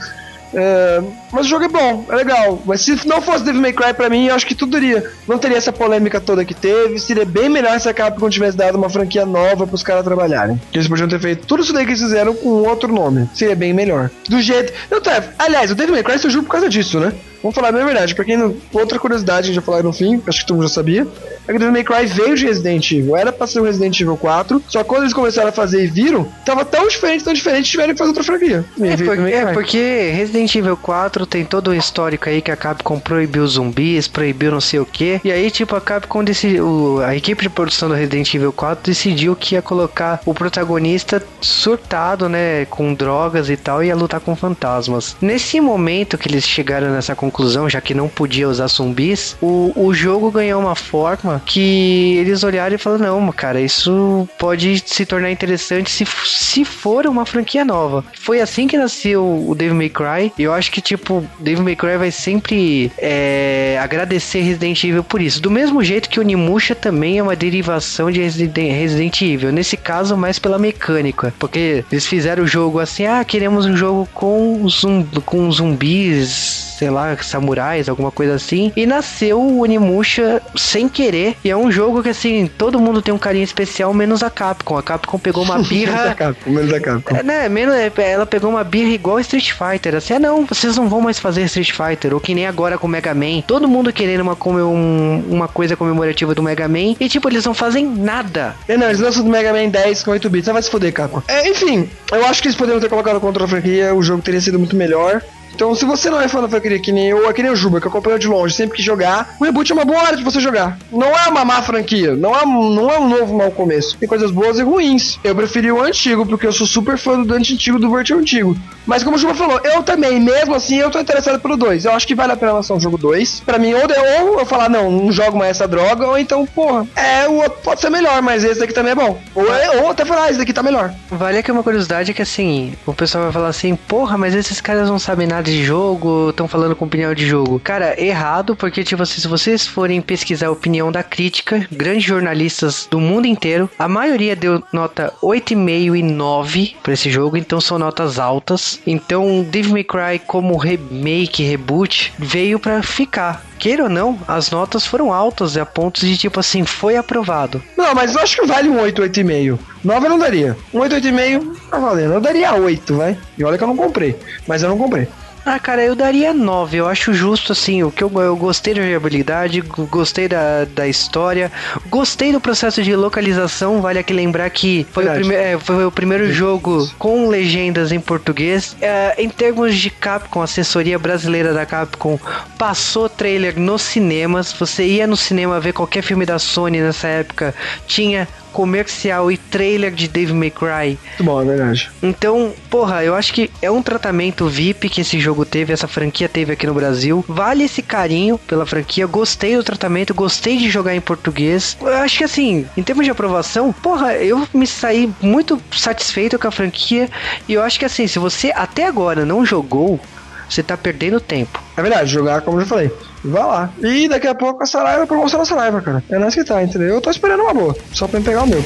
[0.55, 2.63] É, mas o jogo é bom, é legal.
[2.65, 5.11] Mas se não fosse Devil May Cry pra mim, eu acho que tudo iria.
[5.27, 6.99] Não teria essa polêmica toda que teve.
[6.99, 10.61] Seria bem melhor se a Capcom tivesse dado uma franquia nova pros caras trabalharem.
[10.73, 13.29] Eles podiam ter feito tudo isso daí que eles fizeram com outro nome.
[13.35, 14.11] Seria bem melhor.
[14.29, 14.73] Do jeito.
[14.91, 15.23] Não, tá.
[15.39, 17.13] Aliás, o Devil May Cry surgiu por causa disso, né?
[17.43, 18.15] Vamos falar bem a verdade.
[18.15, 18.57] Pra quem não.
[18.73, 21.07] Outra curiosidade, já falou no fim, acho que todo mundo já sabia.
[21.53, 23.17] Que Devil May Cry veio de Resident Evil.
[23.17, 24.63] Era pra ser o Resident Evil 4.
[24.69, 27.93] Só que quando eles começaram a fazer e viram, tava tão diferente, tão diferente, tiveram
[27.93, 28.65] que fazer outra franquia.
[28.81, 32.99] É, porque, é porque Resident Evil 4 tem todo o histórico aí que a Capcom
[32.99, 35.21] proibiu zumbis, proibiu não sei o que.
[35.25, 37.01] E aí, tipo, a Capcom decidiu.
[37.05, 42.29] A equipe de produção do Resident Evil 4 decidiu que ia colocar o protagonista surtado,
[42.29, 42.65] né?
[42.67, 45.17] Com drogas e tal, e ia lutar com fantasmas.
[45.21, 49.95] Nesse momento que eles chegaram nessa conclusão, já que não podia usar zumbis, o, o
[49.95, 55.31] jogo ganhou uma forma que eles olharam e falaram: não, cara, isso pode se tornar
[55.31, 58.05] interessante se, se for uma franquia nova.
[58.19, 60.33] Foi assim que nasceu o Devil May Cry.
[60.39, 65.21] E eu acho que, tipo, Devil May Cry vai sempre é, agradecer Resident Evil por
[65.21, 65.41] isso.
[65.41, 69.53] Do mesmo jeito que o Nimusha também é uma derivação de Resident Evil.
[69.53, 71.33] Nesse caso, mais pela mecânica.
[71.39, 76.91] Porque eles fizeram o jogo assim: ah, queremos um jogo com, zum, com zumbis sei
[76.91, 78.73] lá, samurais, alguma coisa assim.
[78.77, 81.37] E nasceu o Onimusha sem querer.
[81.43, 84.77] E é um jogo que, assim, todo mundo tem um carinho especial, menos a Capcom.
[84.77, 85.93] A Capcom pegou uma birra.
[85.93, 87.17] menos a Capcom, menos a Capcom.
[87.17, 89.95] É, né, menos, é, ela pegou uma birra igual Street Fighter.
[89.95, 92.13] Assim, ah, não, vocês não vão mais fazer Street Fighter.
[92.13, 93.41] Ou que nem agora com o Mega Man.
[93.47, 96.95] Todo mundo querendo uma, um, uma coisa comemorativa do Mega Man.
[97.01, 98.55] E, tipo, eles não fazem nada.
[98.69, 100.45] É, não, eles lançam do Mega Man 10 com 8 bits.
[100.45, 101.23] Você vai se foder, Capcom.
[101.27, 103.95] É, enfim, eu acho que eles poderiam ter colocado contra a franquia.
[103.95, 105.23] O jogo teria sido muito melhor.
[105.57, 107.57] Então, se você não é fã da franquia que nem eu, é que nem o
[107.57, 110.23] Juba, que acompanha de longe, sempre que jogar, o reboot é uma boa hora de
[110.23, 110.77] você jogar.
[110.93, 113.97] Não é uma má franquia, não é, não é um novo mau começo.
[113.97, 115.19] Tem coisas boas e ruins.
[115.25, 118.55] Eu preferi o antigo, porque eu sou super fã do Dante antigo, do Vert antigo.
[118.85, 121.87] Mas como o Juba falou, eu também, mesmo assim, eu tô interessado pelo 2.
[121.87, 123.41] Eu acho que vale a pena lançar um jogo 2.
[123.41, 126.87] Pra mim, ou, ou eu falar, não, não jogo mais essa droga, ou então, porra,
[126.95, 129.19] é, o outro pode ser melhor, mas esse daqui também é bom.
[129.35, 130.93] Ou, é, ou até falar, ah, esse daqui tá melhor.
[131.11, 134.89] Vale aqui uma curiosidade que assim, o pessoal vai falar assim, porra, mas esses caras
[134.89, 137.61] não sabem nada de jogo, estão falando com opinião de jogo.
[137.61, 142.87] Cara, errado, porque tipo assim, se vocês forem pesquisar a opinião da crítica, grandes jornalistas
[142.91, 147.79] do mundo inteiro, a maioria deu nota 8,5 e 9 para esse jogo, então são
[147.79, 148.81] notas altas.
[148.87, 154.87] Então, Devil May Cry como remake, reboot, veio para ficar queira ou não, as notas
[154.87, 157.63] foram altas a ponto de tipo assim, foi aprovado.
[157.77, 159.59] Não, mas eu acho que vale um 8, 8,5.
[159.83, 160.57] 9 eu não daria.
[160.75, 162.15] Um 8, 8,5 tá valendo.
[162.15, 163.17] Eu daria 8, vai.
[163.39, 164.17] E olha que eu não comprei.
[164.47, 165.09] Mas eu não comprei.
[165.47, 166.77] Ah, cara, eu daria 9.
[166.77, 171.53] Eu acho justo, assim, o que eu, eu gostei da jogabilidade, gostei da, da história,
[171.89, 173.81] gostei do processo de localização.
[173.81, 178.01] Vale aqui lembrar que foi, o, prime é, foi o primeiro jogo com legendas em
[178.01, 178.77] português.
[178.81, 182.19] É, em termos de Capcom, assessoria brasileira da Capcom
[182.59, 184.53] passou trailer nos cinemas.
[184.53, 187.55] Você ia no cinema ver qualquer filme da Sony nessa época,
[187.87, 188.27] tinha
[188.57, 190.99] comercial e trailer de Dave May Cry.
[191.09, 191.91] Muito bom, é verdade.
[192.03, 196.27] Então, porra, eu acho que é um tratamento VIP que esse jogo teve, essa franquia
[196.27, 197.23] teve aqui no Brasil.
[197.29, 199.07] Vale esse carinho pela franquia.
[199.07, 201.77] Gostei do tratamento, gostei de jogar em português.
[201.83, 206.49] Eu acho que assim, em termos de aprovação, porra, eu me saí muito satisfeito com
[206.49, 207.11] a franquia.
[207.47, 210.01] E eu acho que assim, se você até agora não jogou,
[210.49, 211.63] você tá perdendo tempo.
[211.77, 212.91] É verdade, jogar, como eu já falei.
[213.25, 213.71] Vai lá.
[213.81, 216.03] E daqui a pouco a Saraiva promoção da Saraiva, cara.
[216.09, 216.95] É nós que tá, entendeu?
[216.95, 217.77] Eu tô esperando uma boa.
[217.93, 218.63] Só pra me pegar o meu.